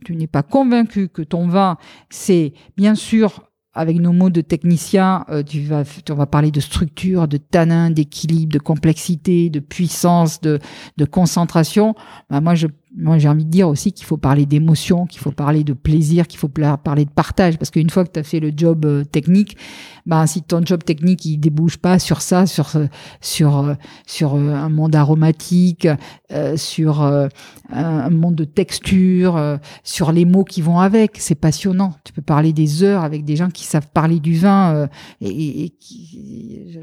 [0.04, 1.78] tu n'es pas convaincu que ton vin,
[2.10, 6.60] c'est bien sûr avec nos mots de technicien, euh, tu vas, on va parler de
[6.60, 10.60] structure, de tanin, d'équilibre, de complexité, de puissance, de,
[10.98, 11.96] de concentration.
[12.30, 15.32] Bah moi, je moi j'ai envie de dire aussi qu'il faut parler d'émotion, qu'il faut
[15.32, 18.40] parler de plaisir, qu'il faut parler de partage, parce qu'une fois que tu as fait
[18.40, 19.58] le job euh, technique,
[20.06, 22.72] ben si ton job technique il débouche pas sur ça, sur
[23.22, 23.74] sur euh,
[24.06, 25.88] sur euh, un monde aromatique,
[26.56, 31.94] sur un monde de texture, sur les mots qui vont avec, c'est passionnant.
[32.06, 34.88] Tu peux parler des heures avec des gens qui savent parler du vin
[35.20, 35.74] et,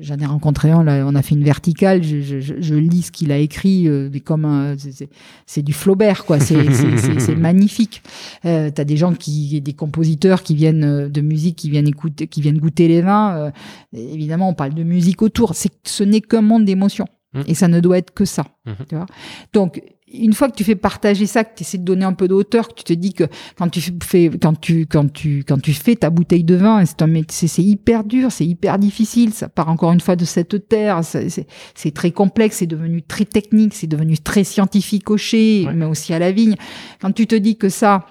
[0.01, 3.33] j'en ai rencontré un là, on a fait une verticale, je, je, lis ce qu'il
[3.33, 4.77] a écrit, mais comme
[5.47, 5.73] c'est du
[6.25, 6.39] quoi.
[6.41, 8.03] C'est magnifique.
[8.45, 12.27] Euh, T'as des gens qui, des compositeurs qui viennent euh, de musique, qui viennent écouter,
[12.27, 13.37] qui viennent goûter les vins.
[13.37, 13.51] Euh,
[13.93, 15.55] évidemment, on parle de musique autour.
[15.55, 17.07] C'est, ce n'est qu'un monde d'émotions.
[17.35, 17.43] Mmh.
[17.47, 18.45] Et ça ne doit être que ça.
[18.65, 18.73] Mmh.
[18.89, 19.07] Tu vois?
[19.53, 19.83] Donc,
[20.13, 22.35] une fois que tu fais partager ça, que tu essaies de donner un peu de
[22.35, 23.25] hauteur, que tu te dis que
[23.57, 27.47] quand tu fais, quand tu, quand tu, quand tu fais ta bouteille de vin, c'est
[27.49, 31.95] c'est hyper dur, c'est hyper difficile, ça part encore une fois de cette terre, c'est
[31.95, 36.19] très complexe, c'est devenu très technique, c'est devenu très scientifique au chai, mais aussi à
[36.19, 36.57] la vigne.
[37.01, 38.07] Quand tu te dis que ça,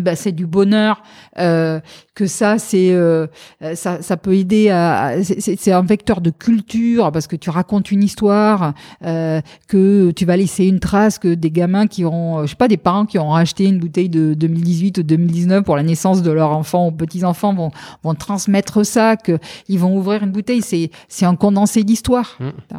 [0.00, 1.02] bah, c'est du bonheur,
[1.38, 1.80] euh,
[2.14, 3.26] que ça, c'est euh,
[3.74, 8.02] ça, ça peut aider à, c'est un vecteur de culture parce que tu racontes une
[8.02, 8.74] histoire,
[9.04, 12.68] euh, que tu vas laisser une trace, que des gamins qui ont, je sais pas,
[12.68, 16.30] des parents qui ont acheté une bouteille de 2018 ou 2019 pour la naissance de
[16.32, 17.70] leur enfant ou petits enfants vont
[18.02, 19.38] vont transmettre ça, que
[19.68, 22.36] ils vont ouvrir une bouteille, c'est c'est un condensé d'histoire.
[22.40, 22.78] Mmh.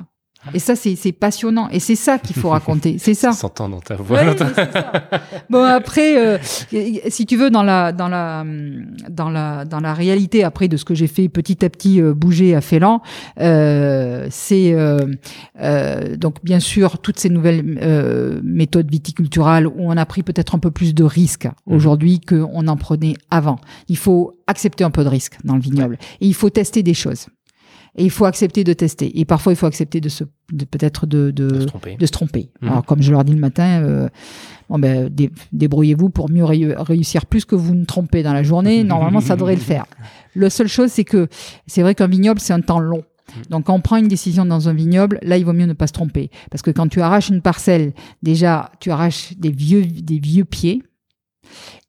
[0.54, 1.70] Et ça, c'est passionnant.
[1.70, 2.98] Et c'est ça qu'il faut raconter.
[3.06, 3.34] C'est ça.
[3.34, 4.22] S'entend dans ta voix.
[5.50, 6.38] bon, après, euh,
[7.08, 8.44] si tu veux, dans la, dans la,
[9.10, 12.14] dans la, dans la réalité, après, de ce que j'ai fait petit à petit euh,
[12.14, 13.02] bouger à Félan,
[13.40, 15.00] euh, c'est euh,
[15.62, 17.64] euh, donc bien sûr toutes ces nouvelles
[18.44, 21.74] méthodes viticulturales où on a pris peut-être un peu plus de risques mmh.
[21.74, 23.58] aujourd'hui qu'on en prenait avant.
[23.88, 26.94] Il faut accepter un peu de risque dans le vignoble et il faut tester des
[26.94, 27.28] choses.
[27.98, 29.20] Et il faut accepter de tester.
[29.20, 31.96] Et parfois, il faut accepter de se, de, peut-être de, de, de, se tromper.
[31.98, 32.50] De se tromper.
[32.62, 32.68] Mmh.
[32.68, 34.10] Alors, comme je leur dis le matin, euh,
[34.70, 35.10] bon ben,
[35.54, 38.84] débrouillez-vous pour mieux réussir plus que vous ne trompez dans la journée.
[38.84, 39.86] Normalement, ça devrait le faire.
[40.36, 41.28] La seule chose, c'est que
[41.68, 43.04] c'est vrai qu'un vignoble, c'est un temps long.
[43.30, 43.42] Mm.
[43.50, 45.88] Donc, quand on prend une décision dans un vignoble, là, il vaut mieux ne pas
[45.88, 46.30] se tromper.
[46.52, 50.84] Parce que quand tu arraches une parcelle, déjà, tu arraches des vieux, des vieux pieds.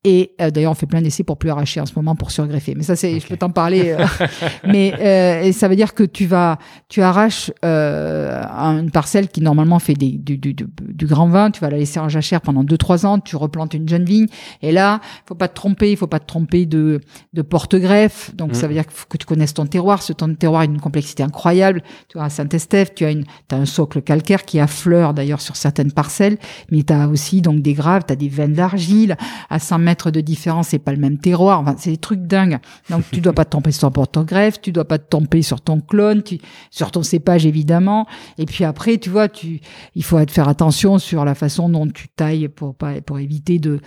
[0.08, 2.76] Et euh, d'ailleurs, on fait plein d'essais pour plus arracher en ce moment pour surgreffer.
[2.76, 3.90] Mais ça, c'est, je peux t'en parler.
[3.90, 4.06] Euh,
[4.64, 9.94] mais euh, ça veut dire que tu vas, tu arraches une parcelle qui normalement fait
[9.94, 11.50] des, du, du, du, grand vin.
[11.50, 13.18] Tu vas la laisser en jachère pendant 2-3 ans.
[13.18, 14.28] Tu replantes une jeune vigne.
[14.62, 15.90] Et là, faut pas te tromper.
[15.90, 17.00] Il faut pas te tromper de,
[17.32, 18.32] de porte-greffe.
[18.36, 18.68] Donc ça mm.
[18.68, 20.02] veut dire que tu connaisses ton terroir.
[20.02, 21.82] Ce ton terroir a une complexité incroyable.
[22.08, 25.56] Tu vois, à Saint-Estèphe, tu as une, as un socle calcaire qui affleure d'ailleurs sur
[25.56, 26.38] certaines parcelles.
[26.70, 28.04] Mais tu as aussi donc des graves.
[28.06, 29.16] Tu as des veines d'argile
[29.50, 31.60] à 100 mètres de différence, c'est pas le même terroir.
[31.60, 32.58] Enfin, c'est des trucs dingues.
[32.90, 35.60] Donc, tu dois pas te tromper sur ton porte-greffe, tu dois pas te tromper sur
[35.60, 36.38] ton clone, tu,
[36.70, 38.06] sur ton cépage, évidemment.
[38.38, 39.60] Et puis après, tu vois, tu,
[39.94, 43.80] il faut faire attention sur la façon dont tu tailles pour pas, pour éviter de,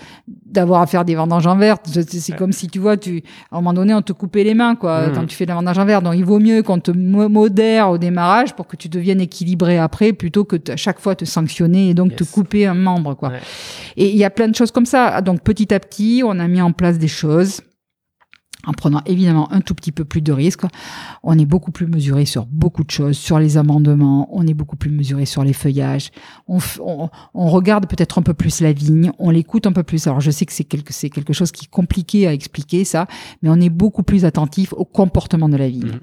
[0.46, 1.78] d'avoir à faire des vendanges en vert.
[1.84, 4.76] C'est comme si, tu vois, tu, à un moment donné, on te coupait les mains,
[4.76, 5.14] quoi, mmh.
[5.14, 6.02] quand tu fais de la vendange en vert.
[6.02, 10.14] Donc, il vaut mieux qu'on te modère au démarrage pour que tu deviennes équilibré après,
[10.14, 13.34] plutôt que à chaque fois te sanctionner et donc te couper un membre, quoi.
[13.98, 15.22] Et il y a plein de choses comme ça.
[15.22, 15.89] Donc, petit à petit,
[16.24, 17.62] on a mis en place des choses
[18.66, 20.64] en prenant évidemment un tout petit peu plus de risques.
[21.24, 24.76] On est beaucoup plus mesuré sur beaucoup de choses, sur les amendements, on est beaucoup
[24.76, 26.12] plus mesuré sur les feuillages,
[26.48, 26.60] on,
[27.34, 30.06] regarde peut-être un peu plus la vigne, on l'écoute un peu plus.
[30.08, 33.08] Alors je sais que c'est quelque, quelque chose qui est compliqué à expliquer ça,
[33.42, 35.94] mais on est beaucoup plus attentif au comportement de la vigne.
[35.94, 36.00] Mmh.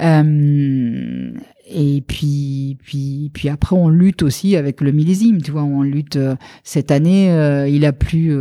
[0.00, 1.32] Euh,
[1.72, 5.40] et puis, puis, puis après, on lutte aussi avec le millésime.
[5.40, 6.16] Tu vois, on lutte.
[6.16, 6.34] Euh,
[6.64, 8.34] cette année, euh, il a plu,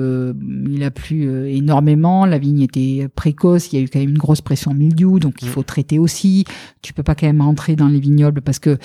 [0.68, 2.26] il a plu énormément.
[2.26, 3.72] La vigne était précoce.
[3.72, 5.52] Il y a eu quand même une grosse pression mildiou, donc il mmh.
[5.52, 6.46] faut traiter aussi.
[6.82, 8.78] Tu peux pas quand même rentrer dans les vignobles parce que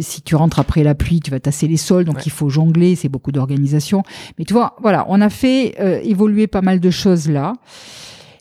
[0.00, 2.04] si tu rentres après la pluie, tu vas tasser les sols.
[2.04, 2.96] Donc il faut jongler.
[2.96, 4.02] C'est beaucoup d'organisation.
[4.38, 7.54] Mais tu vois, voilà, on a fait évoluer pas mal de choses là.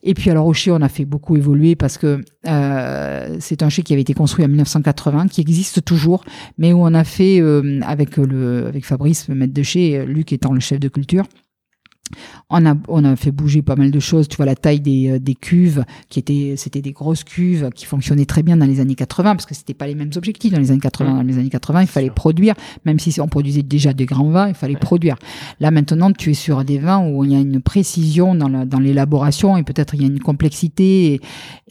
[0.04, 3.70] Et puis alors au chai, on a fait beaucoup évoluer parce que euh, c'est un
[3.70, 6.24] chai qui avait été construit en 1980, qui existe toujours,
[6.58, 10.32] mais où on a fait euh, avec le avec Fabrice, le maître de chez, Luc
[10.32, 11.26] étant le chef de culture,
[12.50, 14.28] on a, on a fait bouger pas mal de choses.
[14.28, 17.86] Tu vois, la taille des, euh, des cuves, qui étaient, c'était des grosses cuves qui
[17.86, 20.60] fonctionnaient très bien dans les années 80, parce que c'était pas les mêmes objectifs dans
[20.60, 21.14] les années 80.
[21.14, 24.48] Dans les années 80, il fallait produire, même si on produisait déjà des grands vins,
[24.48, 25.16] il fallait produire.
[25.60, 28.66] Là, maintenant, tu es sur des vins où il y a une précision dans, la,
[28.66, 31.22] dans l'élaboration et peut-être il y a une complexité et,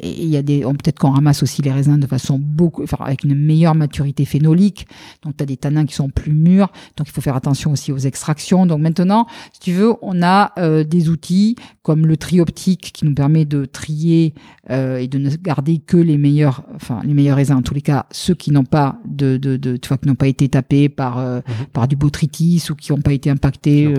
[0.00, 3.24] il y a des, peut-être qu'on ramasse aussi les raisins de façon beaucoup, enfin, avec
[3.24, 4.86] une meilleure maturité phénolique.
[5.24, 6.70] Donc, tu as des tanins qui sont plus mûrs.
[6.96, 8.64] Donc, il faut faire attention aussi aux extractions.
[8.64, 13.04] Donc, maintenant, si tu veux, on a euh, des outils comme le tri optique qui
[13.04, 14.34] nous permet de trier
[14.70, 17.56] euh, et de ne garder que les meilleurs, enfin les meilleurs raisins.
[17.56, 20.14] En tous les cas, ceux qui n'ont pas de, de, de, tu vois, qui n'ont
[20.14, 21.66] pas été tapés par euh, mhm.
[21.72, 23.92] par du botrytis ou qui n'ont pas été impactés,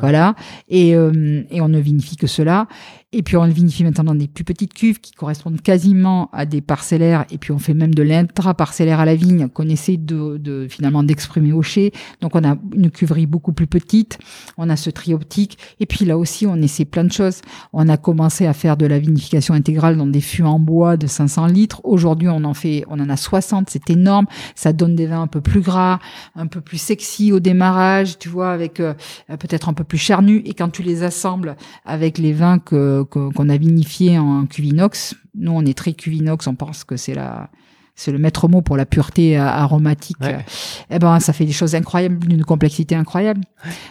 [0.00, 0.34] voilà.
[0.68, 2.68] Et et on ne vinifie que cela.
[3.16, 6.46] Et puis on le vinifie maintenant dans des plus petites cuves qui correspondent quasiment à
[6.46, 7.24] des parcellaires.
[7.30, 11.04] Et puis on fait même de l'intra-parcellaire à la vigne qu'on essaie de, de finalement
[11.04, 11.92] d'exprimer au chai.
[12.20, 14.18] Donc on a une cuverie beaucoup plus petite.
[14.58, 15.58] On a ce tri optique.
[15.78, 17.40] Et puis là aussi on essaie plein de choses.
[17.72, 21.06] On a commencé à faire de la vinification intégrale dans des fûts en bois de
[21.06, 21.82] 500 litres.
[21.84, 23.70] Aujourd'hui on en fait, on en a 60.
[23.70, 24.26] C'est énorme.
[24.56, 26.00] Ça donne des vins un peu plus gras,
[26.34, 28.18] un peu plus sexy au démarrage.
[28.18, 28.94] Tu vois avec euh,
[29.28, 30.42] peut-être un peu plus charnu.
[30.46, 31.54] Et quand tu les assembles
[31.84, 35.14] avec les vins que qu'on a vinifié en cuvinox.
[35.34, 37.50] Nous, on est très cuvinox, on pense que c'est la
[37.96, 40.16] c'est le maître mot pour la pureté aromatique.
[40.90, 43.42] Eh ben, ça fait des choses incroyables, d'une complexité incroyable.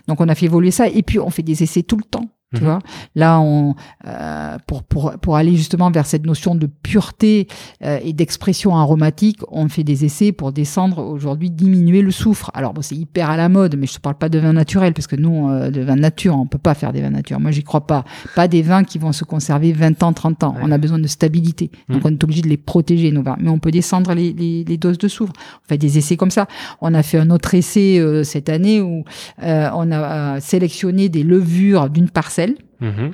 [0.07, 0.87] Donc, on a fait évoluer ça.
[0.87, 2.29] Et puis, on fait des essais tout le temps.
[2.53, 2.67] Tu mhm.
[2.67, 2.79] vois,
[3.15, 3.75] là, on
[4.05, 7.47] euh, pour pour pour aller justement vers cette notion de pureté
[7.83, 12.51] euh, et d'expression aromatique, on fait des essais pour descendre aujourd'hui, diminuer le soufre.
[12.53, 14.93] Alors bon, c'est hyper à la mode, mais je te parle pas de vin naturel
[14.93, 17.39] parce que nous, euh, de vin nature, on peut pas faire des vins nature.
[17.39, 18.05] Moi, j'y crois pas.
[18.35, 20.55] Pas des vins qui vont se conserver 20 ans, 30 ans.
[20.61, 22.05] On a besoin de stabilité, donc mhm.
[22.05, 23.37] on est obligé de les protéger nos vins.
[23.39, 25.33] Mais on peut descendre les, les, les, doses de soufre.
[25.63, 26.47] On fait des essais comme ça.
[26.81, 29.03] On a fait un autre essai cette année où
[29.41, 32.42] on a sélectionné des levures d'une parcelle
[32.79, 33.13] Mhm.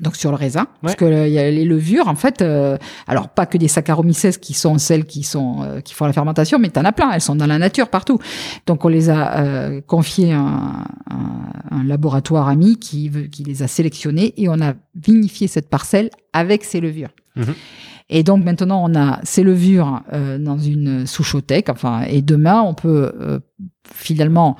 [0.00, 2.42] Donc sur le raisin, parce que y a les levures en fait.
[2.42, 6.12] Euh, alors pas que des Saccharomyces qui sont celles qui sont euh, qui font la
[6.12, 7.12] fermentation, mais t'en as plein.
[7.12, 8.18] Elles sont dans la nature partout.
[8.66, 10.84] Donc on les a euh, confiées à un,
[11.70, 16.64] un, laboratoire ami qui qui les a sélectionnées et on a vinifié cette parcelle avec
[16.64, 17.10] ces levures.
[17.36, 17.54] Mhm.
[18.10, 21.70] Et donc maintenant, on a ces levures euh, dans une souchothèque.
[21.70, 23.40] Enfin, et demain, on peut euh,
[23.90, 24.56] finalement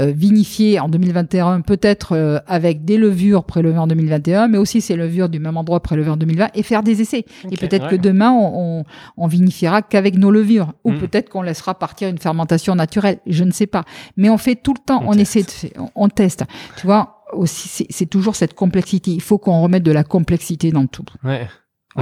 [0.00, 5.28] euh, vinifier en 2021, peut-être avec des levures prélevées en 2021, mais aussi ces levures
[5.28, 7.24] du même endroit prélevées en 2020 et faire des essais.
[7.50, 8.84] et peut-être que demain, on,
[9.16, 10.98] on, vinifiera qu'avec nos levures, ou hmm.
[10.98, 13.18] peut-être qu'on laissera partir une fermentation naturelle.
[13.26, 13.84] Je ne sais pas.
[14.16, 16.44] Mais on fait tout le temps, on, essaie, de, on teste.
[16.76, 19.12] Tu vois, aussi, c'est toujours cette complexité.
[19.12, 21.04] Il faut qu'on remette de la complexité dans tout.
[21.22, 21.46] Ouais.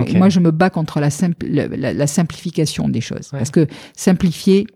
[0.06, 1.08] Et moi, je me bats contre la,
[1.92, 3.28] la, simplification des choses.
[3.30, 4.66] Parce que simplifier,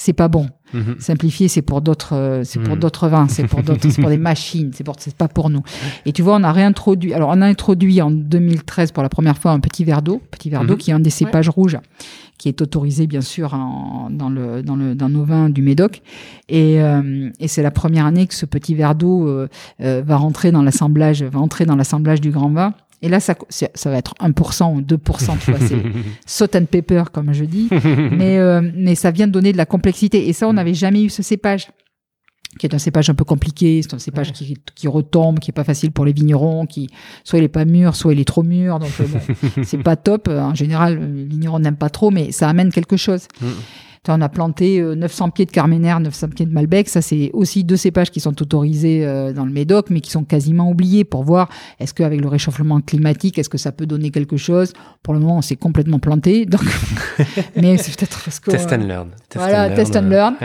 [0.00, 0.48] c'est pas bon.
[0.72, 0.96] Mhm.
[0.98, 2.80] Simplifier, c'est pour d'autres, euh, c'est pour mhm.
[2.80, 5.62] d'autres vins, c'est pour d'autres, c'est pour des machines, c'est pour, c'est pas pour nous.
[6.06, 9.36] Et tu vois, on a réintroduit, alors on a introduit en 2013 pour la première
[9.36, 10.78] fois un petit verre d'eau, petit verre d'eau mhm.
[10.78, 11.76] qui est un des cépages rouges,
[12.38, 16.00] qui est autorisé bien sûr dans le dans le dans nos vins du Médoc.
[16.48, 20.50] Et, euh, et c'est la première année que ce petit verre d'eau euh, va rentrer
[20.50, 22.74] dans l'assemblage, va entrer dans l'assemblage du grand vin.
[23.02, 25.82] Et là, ça, ça va être 1% ou 2%, tu vois, c'est
[26.26, 27.68] salt and pepper, comme je dis.
[28.12, 30.28] mais, euh, mais ça vient de donner de la complexité.
[30.28, 31.68] Et ça, on n'avait jamais eu ce cépage
[32.58, 35.54] qui est un cépage un peu compliqué, c'est un cépage qui, qui, retombe, qui est
[35.54, 36.90] pas facile pour les vignerons, qui
[37.22, 39.20] soit il est pas mûr, soit il est trop mûr, donc euh, bon,
[39.62, 40.26] c'est pas top.
[40.26, 43.28] En général, les vignerons n'aiment pas trop, mais ça amène quelque chose.
[43.40, 43.46] Mm
[44.08, 46.88] on a planté 900 euh, pieds de Carménère, 900 pieds de Malbec.
[46.88, 50.24] Ça, c'est aussi deux cépages qui sont autorisés euh, dans le Médoc, mais qui sont
[50.24, 54.38] quasiment oubliés pour voir est-ce qu'avec le réchauffement climatique, est-ce que ça peut donner quelque
[54.38, 54.72] chose?
[55.02, 56.46] Pour le moment, on s'est complètement planté.
[56.50, 56.62] Donc,
[57.56, 59.08] mais c'est peut-être parce que test and learn.
[59.34, 60.36] voilà, test and learn.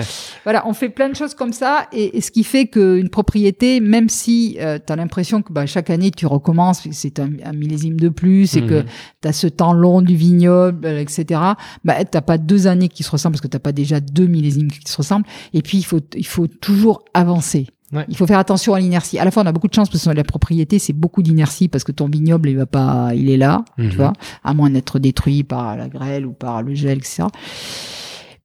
[0.43, 4.09] Voilà, on fait plein de choses comme ça, et, ce qui fait qu'une propriété, même
[4.09, 8.09] si euh, tu as l'impression que bah, chaque année tu recommences, c'est un, millésime de
[8.09, 8.85] plus, et que mhm.
[9.21, 11.39] tu as ce temps long du vignoble, etc.
[11.85, 14.91] Bah, t'as pas deux années qui se ressemblent que t'as pas déjà deux millésimes qui
[14.91, 15.25] se ressemblent.
[15.53, 17.67] Et puis il faut il faut toujours avancer.
[18.09, 19.19] Il faut faire attention à l'inertie.
[19.19, 21.67] À la fois, on a beaucoup de chance parce que la propriété, c'est beaucoup d'inertie
[21.67, 23.91] parce que ton vignoble, il va pas, il est là, tu mhm.
[23.91, 27.23] vois, à moins d'être détruit par la grêle ou par le gel, etc.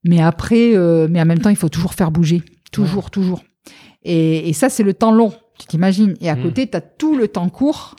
[0.03, 3.43] Mais après, euh, mais en même temps, il faut toujours faire bouger, toujours, toujours.
[4.03, 6.15] Et, et, ça, c'est le temps long, tu t'imagines.
[6.21, 6.43] Et à mhm.
[6.43, 7.95] côté, tu as tout le temps court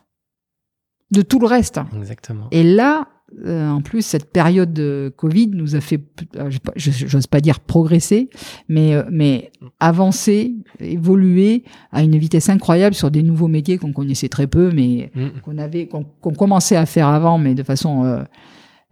[1.12, 1.80] de tout le reste.
[1.96, 2.48] Exactement.
[2.50, 3.06] Et là,
[3.46, 6.00] euh, en plus, cette période de Covid nous a fait,
[6.36, 8.28] euh, j'ose pas dire progresser,
[8.68, 9.50] mais, euh, mais
[9.80, 15.10] avancer, évoluer à une vitesse incroyable sur des nouveaux métiers qu'on connaissait très peu, mais
[15.14, 15.40] mm.
[15.42, 16.04] qu'on avait, qu'on
[16.34, 18.24] commençait à faire avant, mais de façon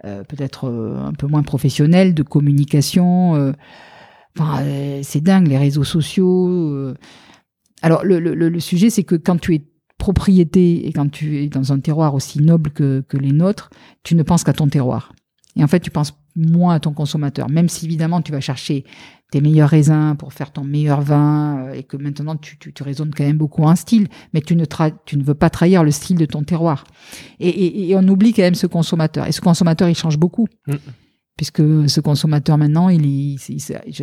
[0.03, 3.53] peut-être un peu moins professionnelle, de communication.
[4.39, 4.65] Enfin,
[5.03, 6.95] c'est dingue, les réseaux sociaux.
[7.83, 9.63] Alors, le, le, le sujet, c'est que quand tu es
[10.01, 13.71] propriété et quand tu es dans un terroir aussi noble que, les nôtres,
[14.03, 15.13] tu ne penses qu'à ton terroir.
[15.57, 18.85] Et en fait, tu penses moins à ton consommateur, même si évidemment tu vas chercher
[19.31, 23.25] tes meilleurs raisins pour faire ton meilleur vin euh, et que maintenant tu, raisonnes quand
[23.25, 24.65] même beaucoup en style, mais tu ne,
[25.05, 26.85] tu ne veux pas trahir le style de ton terroir.
[27.39, 29.27] Et, on oublie quand même ce consommateur.
[29.27, 30.49] Et ce consommateur, il change beaucoup.
[30.67, 30.75] Mm
[31.37, 33.39] puisque ce consommateur maintenant, il, il,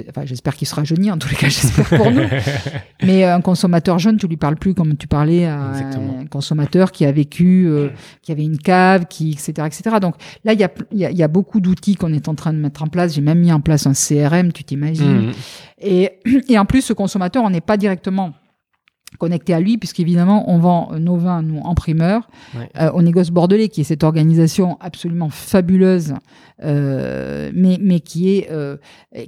[0.10, 2.24] enfin, j'espère qu'il sera jeune, en tous les cas, j'espère pour nous.
[3.04, 7.06] Mais un consommateur jeune, tu lui parles plus comme tu parlais à un consommateur qui
[7.06, 7.90] a vécu, euh,
[8.24, 9.98] qui avait une cave, qui, etc., etc.
[10.02, 10.16] Donc
[10.46, 12.82] là, il y a, y, y a beaucoup d'outils qu'on est en train de mettre
[12.82, 13.14] en place.
[13.14, 15.28] J'ai même mis en place un CRM, tu t'imagines.
[15.28, 15.32] Mmh.
[15.80, 16.12] Et,
[16.50, 18.34] et en plus, ce consommateur, on n'est pas directement
[19.20, 22.30] connecté à lui, puisqu'évidemment, on vend nos vins, nous, en primeur,
[22.80, 26.14] euh, au négoce bordelais, qui est cette organisation absolument fabuleuse,
[26.64, 28.78] euh, mais, mais qui, est, euh,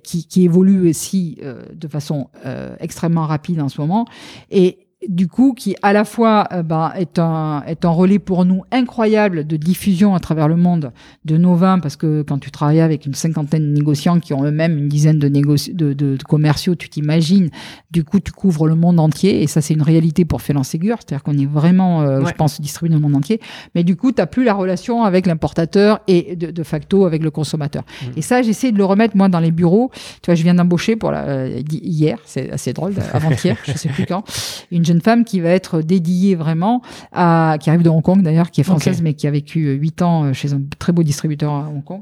[0.04, 4.06] qui, qui évolue aussi euh, de façon euh, extrêmement rapide en ce moment.
[4.52, 8.44] Et, du coup, qui à la fois euh, ben, est, un, est un relais pour
[8.44, 10.92] nous incroyable de diffusion à travers le monde
[11.24, 14.44] de nos vins, parce que quand tu travailles avec une cinquantaine de négociants qui ont
[14.44, 17.50] eux-mêmes une dizaine de, de, de, commerciaux, tu t'imagines,
[17.92, 20.98] du coup, tu couvres le monde entier, et ça, c'est une réalité pour Félan Ségur,
[21.00, 23.40] c'est-à-dire qu'on est vraiment, euh, je pense, distribué dans le monde entier,
[23.76, 27.32] mais du coup, tu plus la relation avec l'importateur et de, de, facto avec le
[27.32, 27.84] consommateur.
[27.84, 28.06] Mmh.
[28.18, 29.92] Et ça, j'essaie de le remettre, moi, dans les bureaux.
[30.22, 33.90] Tu vois, je viens d'embaucher pour la, euh, hier, c'est assez drôle, avant-hier, je sais
[33.90, 34.24] plus quand,
[34.72, 36.82] une jeune femme qui va être dédiée vraiment
[37.12, 39.74] à, qui arrive de Hong Kong d'ailleurs, qui est française mais qui a vécu euh,
[39.74, 42.02] huit ans euh, chez un très beau distributeur à Hong Kong,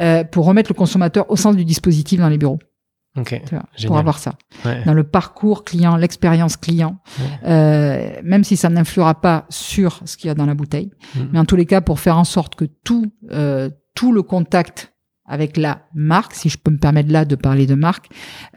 [0.00, 2.58] euh, pour remettre le consommateur au centre du dispositif dans les bureaux.
[3.16, 3.42] Okay.
[3.86, 4.34] pour avoir ça.
[4.86, 6.96] Dans le parcours client, l'expérience client,
[7.44, 11.20] euh, même si ça n'influera pas sur ce qu'il y a dans la bouteille, mm.
[11.32, 14.94] mais en tous les cas pour faire en sorte que tout, euh, tout le contact
[15.26, 18.08] avec la marque, si je peux me permettre là de parler de marque,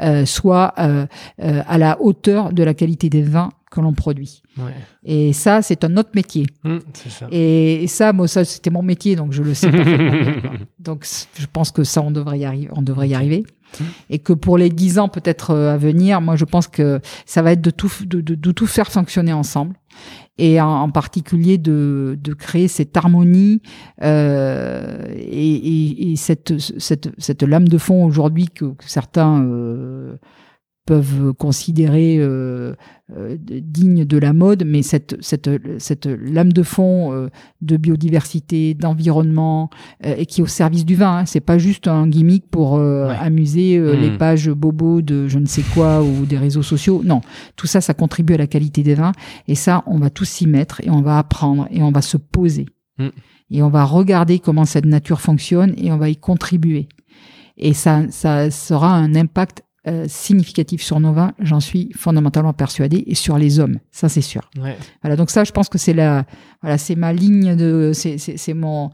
[0.01, 1.05] euh, soit euh,
[1.41, 4.41] euh, à la hauteur de la qualité des vins que l'on produit.
[4.57, 4.74] Ouais.
[5.03, 6.47] Et ça, c'est un autre métier.
[6.63, 6.78] Mmh,
[7.09, 7.28] ça.
[7.32, 9.72] Et, ça, moi, ça, c'était mon métier, donc je le sais
[10.80, 11.05] donc,
[11.38, 12.70] je pense que ça, on devrait y arriver.
[12.74, 13.45] On devrait y arriver.
[13.80, 13.84] Mmh.
[14.09, 17.41] Et que pour les dix ans peut-être euh, à venir, moi, je pense que ça
[17.41, 19.76] va être de tout, de, de, de tout faire fonctionner ensemble
[20.38, 23.61] et en, particulier de, de, créer cette harmonie
[24.03, 30.15] euh, et, et, et, cette, cette, cette lame de fond aujourd'hui que, que, certains euh,
[30.88, 32.73] peuvent considérer euh,
[33.15, 37.29] euh, digne de la mode, mais cette, cette, cette lame de fond euh,
[37.61, 39.69] de biodiversité, d'environnement,
[40.05, 41.19] euh, et qui est au service du vin.
[41.19, 41.25] Hein.
[41.25, 43.91] C'est pas juste un gimmick pour amuser mmh.
[43.91, 47.01] les pages bobos de je ne sais quoi ou des réseaux sociaux.
[47.03, 47.21] Non,
[47.55, 49.13] tout ça, ça contribue à la qualité des vins.
[49.47, 52.17] Et ça, on va tous s'y mettre et on va apprendre et on va se
[52.17, 52.65] poser.
[52.97, 53.07] Mm.
[53.51, 56.89] Et on va regarder comment cette nature fonctionne et on va y contribuer.
[57.57, 63.03] Et ça, ça sera un impact euh, significatif sur nos vins, j'en suis fondamentalement persuadé,
[63.07, 64.49] et sur les hommes, ça c'est sûr.
[65.01, 66.25] Voilà, donc ça, je pense que c'est la,
[66.61, 68.91] voilà, c'est ma ligne de, c'est mon,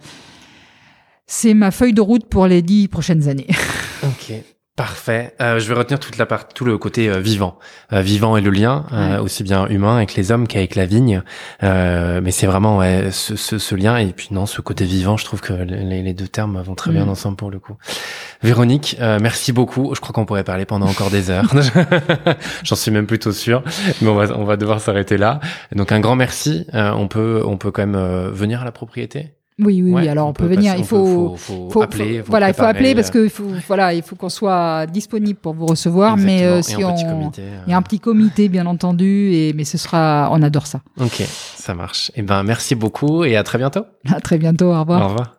[1.26, 3.48] c'est ma feuille de route pour les dix prochaines années.
[4.04, 4.34] Ok.
[4.76, 5.36] Parfait.
[5.40, 7.60] Euh, je vais retenir toute la part, tout le côté euh, vivant,
[7.92, 11.22] euh, vivant et le lien, euh, aussi bien humain avec les hommes qu'avec la vigne.
[11.62, 15.16] mais c'est vraiment ouais, ce, ce, ce, lien et puis non, ce côté vivant.
[15.16, 17.10] Je trouve que les, les deux termes vont très bien mm.
[17.10, 17.76] ensemble pour le coup.
[18.42, 19.94] Véronique, merci beaucoup.
[19.94, 21.54] Je crois qu'on pourrait parler pendant encore des heures.
[22.64, 23.62] J'en suis même plutôt sûr,
[24.02, 25.40] mais on va on va devoir s'arrêter là.
[25.76, 26.66] Donc un grand merci.
[26.74, 29.36] on peut on peut quand même venir à la propriété.
[29.60, 30.74] Oui, oui, alors on, peut, venir.
[30.78, 31.36] il faut,
[31.82, 32.22] appeler.
[32.22, 35.68] voilà, il faut appeler parce que faut, voilà, il faut qu'on soit disponible pour vous
[35.68, 36.18] recevoir.
[36.18, 39.78] Mais euh, si on, il y a un petit comité, bien entendu, et mais ce
[39.78, 40.82] sera, on adore ça.
[41.00, 41.24] Ok,
[41.56, 42.10] ça marche.
[42.16, 43.86] Et eh ben, merci beaucoup et à très bientôt.
[44.12, 44.74] À très bientôt.
[44.74, 45.02] Au revoir.
[45.02, 45.32] Au revoir.